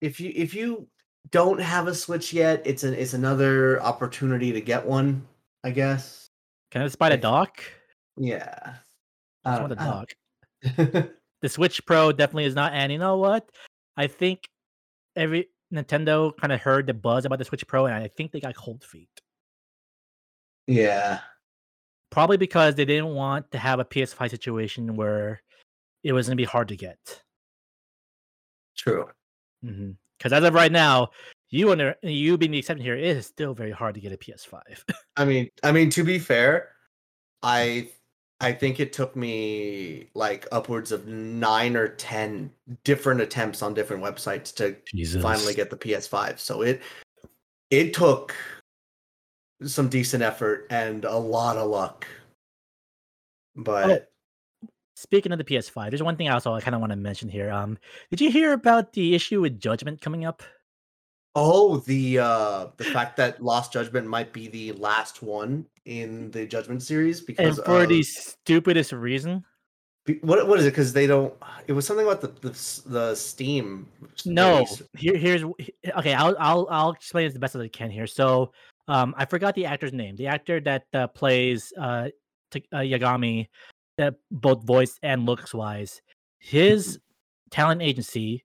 If 0.00 0.20
you 0.20 0.32
if 0.34 0.54
you 0.54 0.88
don't 1.30 1.60
have 1.60 1.88
a 1.88 1.94
Switch 1.94 2.32
yet, 2.32 2.62
it's 2.64 2.84
an 2.84 2.94
it's 2.94 3.12
another 3.12 3.82
opportunity 3.82 4.52
to 4.52 4.60
get 4.60 4.86
one. 4.86 5.26
I 5.64 5.70
guess. 5.70 6.28
Can 6.70 6.82
I 6.82 6.84
just 6.86 6.98
buy 6.98 7.08
the 7.08 7.16
If- 7.16 7.20
dock? 7.20 7.62
Yeah. 8.18 8.74
I 9.44 9.58
want 9.58 9.68
the 9.70 9.74
don't- 9.76 9.86
I 9.86 9.90
dock. 9.90 10.08
don't- 10.76 11.12
The 11.40 11.48
Switch 11.48 11.84
Pro 11.86 12.10
definitely 12.12 12.44
is 12.46 12.54
not. 12.54 12.72
And 12.72 12.90
you 12.90 12.98
know 12.98 13.16
what? 13.16 13.48
I 13.96 14.08
think 14.08 14.48
every 15.14 15.48
Nintendo 15.72 16.36
kind 16.36 16.52
of 16.52 16.60
heard 16.60 16.86
the 16.86 16.94
buzz 16.94 17.24
about 17.24 17.38
the 17.38 17.44
Switch 17.44 17.66
Pro, 17.66 17.86
and 17.86 17.94
I 17.94 18.08
think 18.08 18.32
they 18.32 18.40
got 18.40 18.56
cold 18.56 18.82
feet. 18.84 19.08
yeah. 20.66 21.20
Probably 22.10 22.38
because 22.38 22.74
they 22.74 22.86
didn't 22.86 23.14
want 23.14 23.50
to 23.52 23.58
have 23.58 23.80
a 23.80 23.84
PS5 23.84 24.30
situation 24.30 24.96
where 24.96 25.42
it 26.02 26.12
was 26.14 26.26
gonna 26.26 26.36
be 26.36 26.44
hard 26.44 26.68
to 26.68 26.76
get. 26.76 27.22
True. 28.76 29.10
Mm-hmm. 29.64 29.90
Because 30.16 30.32
as 30.32 30.42
of 30.42 30.54
right 30.54 30.72
now, 30.72 31.10
you 31.50 31.70
under 31.70 31.96
you 32.02 32.38
being 32.38 32.50
the 32.52 32.58
exception 32.58 32.82
here, 32.82 32.96
it 32.96 33.04
is 33.04 33.26
still 33.26 33.52
very 33.54 33.70
hard 33.72 33.94
to 33.94 34.00
get 34.00 34.12
a 34.12 34.16
PS5. 34.16 34.60
I 35.16 35.24
mean, 35.26 35.50
I 35.62 35.70
mean 35.70 35.90
to 35.90 36.02
be 36.02 36.18
fair, 36.18 36.70
I 37.42 37.90
I 38.40 38.52
think 38.52 38.78
it 38.78 38.92
took 38.92 39.16
me 39.16 40.08
like 40.14 40.46
upwards 40.52 40.92
of 40.92 41.08
9 41.08 41.76
or 41.76 41.88
10 41.88 42.50
different 42.84 43.20
attempts 43.20 43.62
on 43.62 43.74
different 43.74 44.02
websites 44.02 44.54
to 44.56 44.76
Jesus. 44.94 45.22
finally 45.22 45.54
get 45.54 45.70
the 45.70 45.76
PS5. 45.76 46.38
So 46.38 46.62
it 46.62 46.82
it 47.70 47.92
took 47.92 48.34
some 49.62 49.88
decent 49.88 50.22
effort 50.22 50.66
and 50.70 51.04
a 51.04 51.16
lot 51.16 51.56
of 51.56 51.68
luck. 51.68 52.06
But 53.56 54.10
Speaking 54.94 55.30
of 55.30 55.38
the 55.38 55.44
PS5, 55.44 55.90
there's 55.90 56.02
one 56.02 56.16
thing 56.16 56.28
also 56.28 56.52
I 56.54 56.60
kind 56.60 56.74
of 56.74 56.80
want 56.80 56.90
to 56.90 56.96
mention 56.96 57.28
here. 57.28 57.52
Um, 57.52 57.78
did 58.10 58.20
you 58.20 58.32
hear 58.32 58.52
about 58.52 58.92
the 58.94 59.14
issue 59.14 59.40
with 59.40 59.60
Judgment 59.60 60.00
coming 60.00 60.24
up? 60.24 60.42
Oh, 61.38 61.76
the 61.78 62.18
uh 62.18 62.66
the 62.76 62.84
fact 62.84 63.16
that 63.16 63.42
Lost 63.42 63.72
Judgment 63.72 64.06
might 64.06 64.32
be 64.32 64.48
the 64.48 64.72
last 64.72 65.22
one 65.22 65.64
in 65.84 66.30
the 66.32 66.46
Judgment 66.46 66.82
series 66.82 67.20
because 67.20 67.58
And 67.58 67.66
for 67.66 67.82
of- 67.82 67.88
the 67.88 68.02
stupidest 68.02 68.92
reason, 68.92 69.44
What 70.22 70.46
what 70.48 70.58
is 70.58 70.66
it? 70.66 70.70
Because 70.70 70.92
they 70.92 71.06
don't. 71.06 71.32
It 71.66 71.72
was 71.72 71.86
something 71.86 72.06
about 72.06 72.20
the 72.20 72.28
the, 72.28 72.82
the 72.86 73.14
Steam. 73.14 73.86
no. 74.24 74.66
Here, 74.96 75.16
here's 75.16 75.44
okay. 75.98 76.14
I'll 76.14 76.36
I'll 76.38 76.66
I'll 76.70 76.90
explain 76.92 77.26
it 77.26 77.32
the 77.34 77.38
best 77.38 77.54
as 77.54 77.60
I 77.62 77.68
can 77.68 77.90
here. 77.90 78.06
So, 78.06 78.52
um, 78.88 79.14
I 79.18 79.24
forgot 79.26 79.54
the 79.54 79.66
actor's 79.66 79.92
name. 79.92 80.16
The 80.16 80.26
actor 80.28 80.60
that 80.60 80.84
uh, 80.94 81.08
plays 81.08 81.72
uh, 81.78 82.08
T- 82.50 82.64
uh 82.72 82.78
Yagami, 82.78 83.48
that 83.98 84.14
both 84.30 84.64
voice 84.64 84.98
and 85.02 85.26
looks 85.26 85.52
wise, 85.52 86.00
his 86.38 86.98
talent 87.50 87.82
agency 87.82 88.44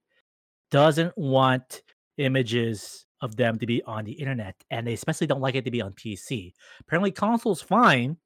doesn't 0.70 1.16
want 1.16 1.82
images 2.18 3.06
of 3.20 3.36
them 3.36 3.58
to 3.58 3.66
be 3.66 3.82
on 3.84 4.04
the 4.04 4.12
internet, 4.12 4.54
and 4.70 4.86
they 4.86 4.92
especially 4.92 5.26
don't 5.26 5.40
like 5.40 5.54
it 5.54 5.64
to 5.64 5.70
be 5.70 5.82
on 5.82 5.92
PC. 5.92 6.52
Apparently, 6.80 7.10
console's 7.10 7.62
fine, 7.62 8.16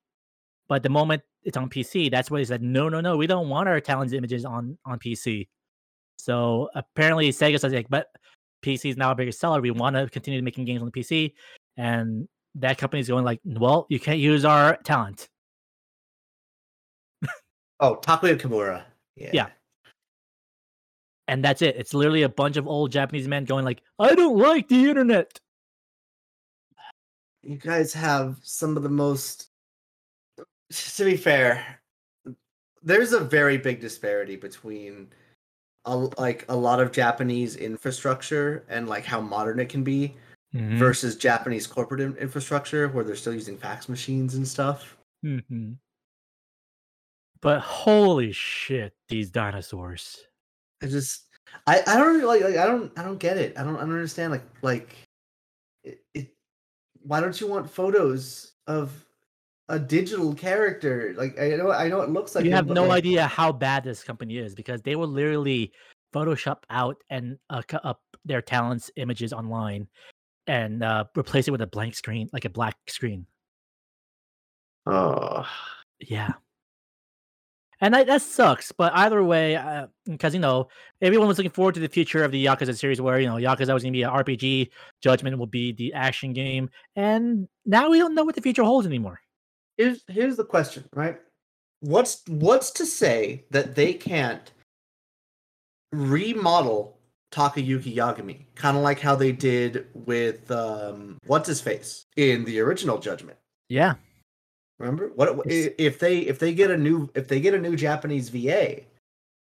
but 0.69 0.83
the 0.83 0.89
moment 0.89 1.23
it's 1.45 1.57
on 1.57 1.71
PC, 1.71 2.11
that's 2.11 2.31
where 2.31 2.41
they 2.41 2.45
said, 2.45 2.63
no, 2.63 2.89
no, 2.89 3.01
no, 3.01 3.17
we 3.17 3.27
don't 3.27 3.49
want 3.49 3.69
our 3.69 3.81
talents 3.81 4.13
images 4.13 4.45
on 4.45 4.77
on 4.85 4.99
PC. 4.99 5.49
So 6.17 6.69
apparently, 6.75 7.31
Sega 7.31 7.61
says 7.61 7.73
like, 7.73 7.89
but 7.89 8.09
PC 8.63 8.91
is 8.91 8.97
now 8.97 9.13
a 9.13 9.15
bigger 9.15 9.33
seller. 9.33 9.61
We 9.61 9.71
want 9.71 9.97
to 9.97 10.09
continue 10.09 10.43
making 10.43 10.65
games 10.65 10.83
on 10.83 10.91
the 10.93 11.01
PC, 11.01 11.35
and 11.77 12.29
that 12.57 12.77
company 12.77 13.01
is 13.01 13.09
going 13.09 13.25
like, 13.25 13.41
well, 13.45 13.87
you 13.89 14.01
can't 14.01 14.19
use 14.19 14.45
our 14.45 14.77
talent. 14.79 15.29
Oh, 17.81 17.95
Takuya 18.03 18.37
Kimura. 18.37 18.83
Yeah. 19.15 19.31
Yeah. 19.33 19.47
And 21.29 21.45
that's 21.45 21.63
it. 21.63 21.77
It's 21.77 21.95
literally 21.95 22.23
a 22.23 22.29
bunch 22.29 22.57
of 22.57 22.67
old 22.67 22.91
Japanese 22.91 23.29
men 23.29 23.45
going 23.45 23.65
like, 23.65 23.83
"I 23.99 24.15
don't 24.15 24.39
like 24.39 24.69
the 24.69 24.89
internet." 24.89 25.39
You 27.43 27.57
guys 27.57 27.93
have 27.93 28.39
some 28.43 28.77
of 28.77 28.83
the 28.83 28.89
most. 28.89 29.49
To 30.97 31.05
be 31.05 31.17
fair, 31.17 31.81
there's 32.83 33.13
a 33.13 33.21
very 33.21 33.57
big 33.57 33.81
disparity 33.81 34.37
between, 34.37 35.09
a, 35.87 35.97
like 35.97 36.45
a 36.51 36.57
lot 36.57 36.81
of 36.81 36.93
Japanese 36.93 37.57
infrastructure 37.57 38.65
and 38.69 38.87
like 38.89 39.05
how 39.05 39.21
modern 39.21 39.61
it 39.61 39.69
can 39.69 39.85
be 39.85 40.17
Mm-hmm. 40.55 40.79
versus 40.79 41.15
Japanese 41.17 41.67
corporate 41.67 42.01
in- 42.01 42.17
infrastructure 42.17 42.89
where 42.89 43.05
they're 43.05 43.15
still 43.17 43.35
using 43.35 43.59
fax 43.59 43.87
machines 43.87 44.35
and 44.35 44.49
stuff. 44.49 44.97
Mhm. 45.23 45.77
But 47.43 47.61
holy 47.61 48.33
shit, 48.33 48.95
these 49.09 49.31
dinosaurs! 49.31 50.25
I 50.83 50.87
just 50.87 51.27
I 51.67 51.83
I 51.87 51.97
don't 51.97 52.15
really 52.15 52.25
like, 52.25 52.43
like 52.43 52.57
I 52.57 52.67
don't 52.67 52.97
I 52.99 53.03
don't 53.03 53.19
get 53.19 53.37
it. 53.37 53.59
I 53.59 53.65
don't 53.65 53.77
I 53.77 53.81
don't 53.81 53.91
understand 53.91 54.33
like 54.33 54.45
like 54.63 54.97
it, 55.85 56.01
it 56.15 56.29
why 57.03 57.21
don't 57.21 57.41
you 57.41 57.47
want 57.47 57.71
photos 57.71 58.53
of 58.67 58.93
a 59.69 59.79
digital 59.79 60.35
character? 60.35 61.15
Like 61.17 61.39
I 61.41 61.51
know 61.57 61.71
I 61.71 61.89
know 61.89 62.01
it 62.03 62.11
looks 62.11 62.35
like 62.35 62.45
you 62.45 62.51
him, 62.51 62.57
have 62.57 62.67
no 62.67 62.87
like, 62.87 62.99
idea 62.99 63.27
how 63.27 63.53
bad 63.53 63.85
this 63.85 64.03
company 64.03 64.39
is 64.39 64.55
because 64.55 64.83
they 64.83 64.97
will 64.97 65.09
literally 65.09 65.73
Photoshop 66.13 66.59
out 66.71 66.97
and 67.11 67.39
uh, 67.51 67.63
cut 67.67 67.85
up 67.85 68.01
their 68.25 68.41
talents 68.41 68.91
images 68.97 69.33
online 69.33 69.87
and 70.47 70.83
uh, 70.83 71.05
replace 71.17 71.49
it 71.49 71.51
with 71.51 71.61
a 71.61 71.67
blank 71.67 71.95
screen, 71.95 72.31
like 72.33 72.47
a 72.47 72.51
black 72.51 72.77
screen. 72.89 73.27
Oh, 74.87 75.47
Yeah. 76.01 76.33
And 77.81 77.95
that, 77.95 78.09
that 78.09 78.23
sucks, 78.23 78.73
but 78.73 78.93
either 78.97 79.23
way, 79.23 79.87
because 80.07 80.35
you 80.35 80.41
know 80.41 80.69
everyone 81.01 81.29
was 81.29 81.39
looking 81.39 81.53
forward 81.53 81.75
to 81.75 81.81
the 81.81 81.89
future 81.89 82.25
of 82.25 82.33
the 82.33 82.45
Yakuza 82.45 82.77
series, 82.77 83.01
where 83.01 83.21
you 83.21 83.29
know 83.29 83.37
Yakuza 83.37 83.73
was 83.73 83.85
going 83.85 83.93
to 83.93 83.99
be 83.99 84.03
an 84.03 84.11
RPG, 84.11 84.71
Judgment 85.01 85.39
will 85.39 85.47
be 85.47 85.73
the 85.73 85.93
action 85.93 86.33
game, 86.33 86.71
and 86.97 87.49
now 87.65 87.89
we 87.89 87.99
don't 87.99 88.15
know 88.15 88.25
what 88.25 88.35
the 88.35 88.41
future 88.41 88.65
holds 88.65 88.87
anymore. 88.87 89.21
here's 89.77 90.03
here's 90.09 90.37
the 90.37 90.45
question, 90.45 90.85
right? 90.93 91.19
What's 91.81 92.23
what's 92.27 92.73
to 92.73 92.87
say 92.87 93.45
that 93.51 93.77
they 93.77 93.95
can't 93.95 94.51
remodel 95.93 96.99
Takayuki 97.31 97.95
Yagami, 97.95 98.47
kind 98.55 98.77
of 98.77 98.83
like 98.83 99.01
how 99.01 99.15
they 99.15 99.33
did 99.33 99.87
with 99.95 100.51
um 100.51 101.19
what's 101.27 101.49
his 101.49 101.61
face 101.61 102.07
in 102.17 102.45
the 102.45 102.61
original 102.61 102.99
Judgment. 102.99 103.39
Yeah, 103.69 103.95
Remember 104.79 105.11
what 105.15 105.41
if 105.47 105.99
they 105.99 106.19
if 106.19 106.39
they 106.39 106.55
get 106.55 106.71
a 106.71 106.77
new 106.77 107.11
if 107.15 107.27
they 107.27 107.41
get 107.41 107.55
a 107.55 107.59
new 107.59 107.75
Japanese 107.75 108.29
VA 108.29 108.83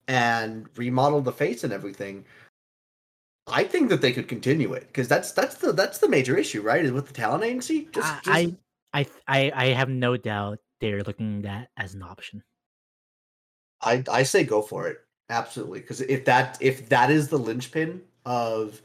and 0.07 0.67
remodel 0.77 1.21
the 1.21 1.33
face 1.33 1.65
and 1.65 1.73
everything? 1.73 2.25
I 3.47 3.65
think 3.65 3.89
that 3.91 4.01
they 4.01 4.13
could 4.13 4.29
continue 4.29 4.73
it 4.73 4.87
because 4.89 5.09
that's 5.09 5.33
that's 5.33 5.57
the 5.57 5.73
that's 5.73 5.99
the 5.99 6.09
major 6.09 6.37
issue, 6.37 6.63
right? 6.63 6.85
Is 6.85 6.93
with 6.93 7.09
the 7.09 7.15
talent 7.15 7.45
agency. 7.45 7.89
Just, 7.93 8.07
I, 8.07 8.21
just 8.25 8.57
I, 8.95 9.01
I, 9.01 9.07
I, 9.27 9.53
I 9.55 9.67
have 9.69 9.89
no 9.89 10.17
doubt 10.17 10.59
they're 10.81 11.03
looking 11.03 11.39
at 11.39 11.43
that 11.45 11.69
as 11.77 11.95
an 11.95 12.03
option. 12.03 12.43
I 13.83 14.05
I 14.11 14.23
say 14.23 14.45
go 14.45 14.63
for 14.63 14.89
it. 14.89 14.99
Absolutely. 15.31 15.81
Because 15.81 16.01
if 16.03 16.25
that 16.25 16.57
if 16.61 16.89
that 16.89 17.11
is 17.11 17.29
the 17.29 17.39
linchpin 17.39 18.01
of 18.25 18.81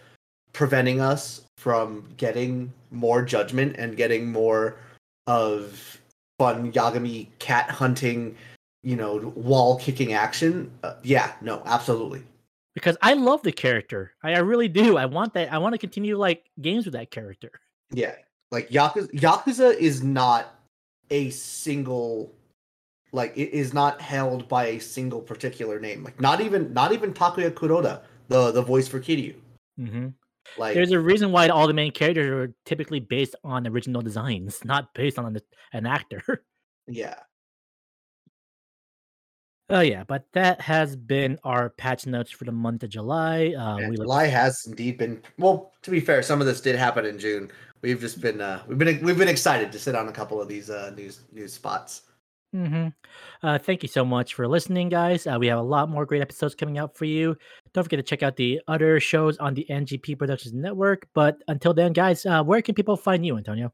preventing 0.51 1.01
us 1.01 1.41
from 1.57 2.05
getting 2.17 2.71
more 2.91 3.23
judgment 3.23 3.75
and 3.77 3.97
getting 3.97 4.31
more 4.31 4.77
of 5.25 5.99
fun 6.43 6.71
Yagami 6.73 7.27
cat 7.39 7.69
hunting, 7.69 8.35
you 8.81 8.95
know, 8.95 9.33
wall 9.35 9.77
kicking 9.77 10.13
action, 10.13 10.71
uh, 10.83 10.95
yeah, 11.03 11.33
no, 11.41 11.61
absolutely. 11.65 12.23
Because 12.73 12.97
I 13.01 13.13
love 13.13 13.43
the 13.43 13.51
character, 13.51 14.13
I, 14.23 14.33
I 14.33 14.39
really 14.39 14.67
do. 14.67 14.97
I 14.97 15.05
want 15.05 15.33
that. 15.35 15.53
I 15.53 15.57
want 15.59 15.73
to 15.73 15.77
continue 15.77 16.17
like 16.17 16.49
games 16.59 16.85
with 16.85 16.93
that 16.93 17.11
character. 17.11 17.51
Yeah. 17.91 18.15
Like 18.51 18.69
Yakuza 18.69 19.11
Yakuza 19.11 19.75
is 19.75 20.03
not 20.03 20.55
a 21.09 21.29
single 21.29 22.31
like 23.11 23.31
it 23.35 23.51
is 23.53 23.73
not 23.73 24.01
held 24.01 24.47
by 24.49 24.65
a 24.65 24.79
single 24.79 25.21
particular 25.21 25.79
name. 25.79 26.03
Like 26.03 26.19
not 26.19 26.41
even 26.41 26.73
not 26.73 26.91
even 26.91 27.13
Takaya 27.13 27.51
Kuroda, 27.51 28.01
the 28.27 28.51
the 28.51 28.61
voice 28.61 28.87
for 28.87 28.99
Kiryu. 28.99 29.35
hmm 29.77 30.09
Like 30.57 30.75
There's 30.75 30.91
a 30.91 30.99
reason 30.99 31.31
why 31.31 31.47
all 31.47 31.67
the 31.67 31.73
main 31.73 31.91
characters 31.91 32.29
are 32.29 32.53
typically 32.65 32.99
based 32.99 33.35
on 33.43 33.67
original 33.67 34.01
designs, 34.01 34.63
not 34.63 34.93
based 34.93 35.17
on 35.17 35.25
an, 35.25 35.39
an 35.71 35.85
actor. 35.85 36.43
yeah. 36.87 37.15
Oh 39.69 39.79
yeah, 39.79 40.03
but 40.03 40.25
that 40.33 40.61
has 40.61 40.95
been 40.95 41.39
our 41.43 41.69
patch 41.69 42.05
notes 42.05 42.29
for 42.29 42.43
the 42.43 42.51
month 42.51 42.83
of 42.83 42.89
July. 42.89 43.53
Uh, 43.57 43.77
And 43.77 43.89
we 43.89 43.97
look, 43.97 44.05
July 44.05 44.27
has 44.27 44.61
indeed 44.67 44.97
been 44.97 45.23
well. 45.39 45.71
To 45.83 45.91
be 45.91 45.99
fair, 45.99 46.21
some 46.21 46.41
of 46.41 46.47
this 46.47 46.61
did 46.61 46.75
happen 46.75 47.05
in 47.05 47.17
June. 47.17 47.49
We've 47.81 47.99
just 47.99 48.21
been 48.21 48.41
uh, 48.41 48.61
we've 48.67 48.77
been 48.77 49.03
we've 49.03 49.17
been 49.17 49.29
excited 49.29 49.71
to 49.71 49.79
sit 49.79 49.95
on 49.95 50.09
a 50.09 50.11
couple 50.11 50.41
of 50.41 50.47
these 50.47 50.69
uh, 50.69 50.91
news 50.95 51.21
news 51.31 51.53
spots. 51.53 52.03
Hmm 52.53 52.87
uh, 53.41 53.57
thank 53.57 53.83
you 53.83 53.89
so 53.89 54.05
much 54.05 54.35
for 54.35 54.47
listening, 54.47 54.89
guys. 54.89 55.27
Uh, 55.27 55.37
we 55.39 55.47
have 55.47 55.59
a 55.59 55.63
lot 55.63 55.89
more 55.89 56.05
great 56.05 56.21
episodes 56.21 56.55
coming 56.55 56.77
out 56.77 56.95
for 56.95 57.05
you. 57.05 57.35
Don't 57.73 57.83
forget 57.83 57.97
to 57.97 58.03
check 58.03 58.23
out 58.23 58.35
the 58.35 58.61
other 58.67 58.99
shows 58.99 59.37
on 59.37 59.53
the 59.53 59.65
NGP 59.69 60.17
Productions 60.17 60.53
Network. 60.53 61.07
But 61.13 61.37
until 61.47 61.73
then, 61.73 61.93
guys, 61.93 62.25
uh, 62.25 62.43
where 62.43 62.61
can 62.61 62.75
people 62.75 62.95
find 62.95 63.25
you, 63.25 63.37
Antonio? 63.37 63.73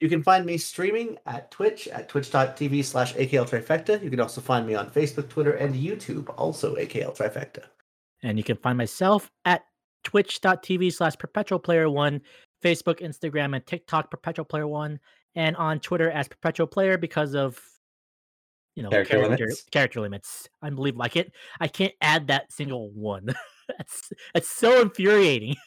You 0.00 0.08
can 0.08 0.22
find 0.22 0.44
me 0.44 0.56
streaming 0.56 1.18
at 1.26 1.50
Twitch 1.50 1.86
at 1.88 2.08
twitch.tv 2.08 2.84
slash 2.84 3.14
AKL 3.14 3.48
Trifecta. 3.48 4.02
You 4.02 4.10
can 4.10 4.20
also 4.20 4.40
find 4.40 4.66
me 4.66 4.74
on 4.74 4.90
Facebook, 4.90 5.28
Twitter, 5.28 5.52
and 5.52 5.74
YouTube, 5.74 6.32
also 6.36 6.74
AKL 6.76 7.16
Trifecta. 7.16 7.64
And 8.22 8.38
you 8.38 8.44
can 8.44 8.56
find 8.56 8.78
myself 8.78 9.30
at 9.44 9.62
twitch.tv 10.04 10.92
slash 10.92 11.16
perpetual 11.18 11.58
player 11.58 11.88
one, 11.88 12.20
Facebook, 12.64 13.00
Instagram, 13.00 13.54
and 13.54 13.64
TikTok 13.66 14.10
perpetual 14.10 14.44
player 14.44 14.66
one, 14.66 14.98
and 15.34 15.54
on 15.56 15.78
Twitter 15.78 16.10
as 16.10 16.28
perpetual 16.28 16.66
player 16.66 16.98
because 16.98 17.34
of 17.34 17.60
you 18.74 18.82
know 18.82 18.90
Character 18.90 19.18
limits. 19.26 19.62
character 19.70 20.00
limits. 20.00 20.48
Unbelievable. 20.62 21.02
I 21.04 21.08
can't 21.08 21.30
I 21.60 21.68
can't 21.68 21.92
add 22.00 22.26
that 22.28 22.50
single 22.52 22.90
one. 22.90 23.26
that's 23.78 24.10
that's 24.34 24.48
so 24.48 24.82
infuriating. 24.82 25.56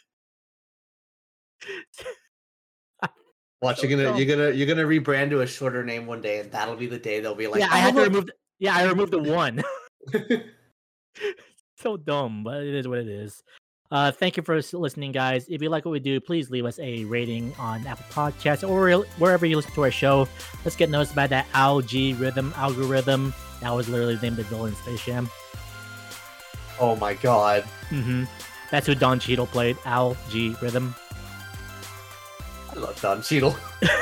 Watch, 3.61 3.79
So 3.79 3.87
you're 3.87 3.97
gonna 3.97 4.09
dumb. 4.09 4.17
you're 4.17 4.27
gonna 4.37 4.51
you're 4.51 4.67
gonna 4.67 4.83
rebrand 4.87 5.29
to 5.31 5.41
a 5.41 5.47
shorter 5.47 5.83
name 5.83 6.05
one 6.05 6.21
day, 6.21 6.39
and 6.39 6.51
that'll 6.51 6.75
be 6.75 6.87
the 6.87 6.99
day 6.99 7.19
they'll 7.19 7.33
be 7.35 7.47
like, 7.47 7.61
yeah, 7.61 7.69
I 7.71 7.77
had 7.77 7.95
to 7.95 8.01
"Oh, 8.01 8.03
remove. 8.03 8.25
The, 8.27 8.33
yeah, 8.59 8.75
I 8.75 8.83
removed 8.83 9.11
the 9.11 9.19
one. 9.23 9.63
so 11.77 11.97
dumb, 11.97 12.43
but 12.43 12.63
it 12.63 12.75
is 12.75 12.87
what 12.87 12.99
it 12.99 13.07
is. 13.07 13.41
Uh, 13.91 14.11
thank 14.11 14.35
you 14.35 14.43
for 14.43 14.59
listening, 14.73 15.11
guys. 15.11 15.45
If 15.47 15.61
you 15.61 15.69
like 15.69 15.85
what 15.85 15.91
we 15.91 15.99
do, 15.99 16.19
please 16.19 16.49
leave 16.49 16.65
us 16.65 16.79
a 16.79 17.05
rating 17.05 17.53
on 17.59 17.85
Apple 17.85 18.05
Podcasts 18.11 18.67
or 18.67 19.03
wherever 19.17 19.45
you 19.45 19.55
listen 19.55 19.71
to 19.73 19.83
our 19.83 19.91
show. 19.91 20.27
Let's 20.63 20.75
get 20.75 20.89
noticed 20.89 21.15
by 21.15 21.27
that 21.27 21.45
algorithm. 21.53 22.53
Algorithm. 22.57 23.33
That 23.61 23.71
was 23.71 23.87
literally 23.87 24.15
the 24.15 24.21
name 24.23 24.33
of 24.33 24.37
the 24.37 24.43
villain 24.43 24.71
in 24.73 24.75
Space 24.79 25.05
Jam. 25.05 25.29
oh 26.79 26.95
my 26.97 27.13
god. 27.13 27.63
hmm 27.89 28.23
That's 28.71 28.87
who 28.87 28.95
Don 28.95 29.19
Cheadle 29.19 29.47
played. 29.47 29.77
Al 29.85 30.17
G 30.29 30.55
Rhythm. 30.61 30.95
I 32.71 32.79
love 32.79 32.99
Don 33.01 33.21
Cheadle. 33.21 33.55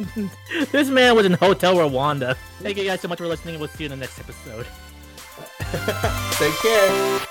this 0.72 0.88
man 0.88 1.14
was 1.14 1.26
in 1.26 1.34
Hotel 1.34 1.74
Rwanda. 1.76 2.34
Thank 2.60 2.78
you 2.78 2.84
guys 2.84 3.02
so 3.02 3.08
much 3.08 3.18
for 3.18 3.26
listening. 3.26 3.58
We'll 3.60 3.68
see 3.68 3.84
you 3.84 3.92
in 3.92 3.98
the 3.98 4.02
next 4.04 4.18
episode. 4.18 4.66
Take 6.38 6.54
care. 6.54 7.26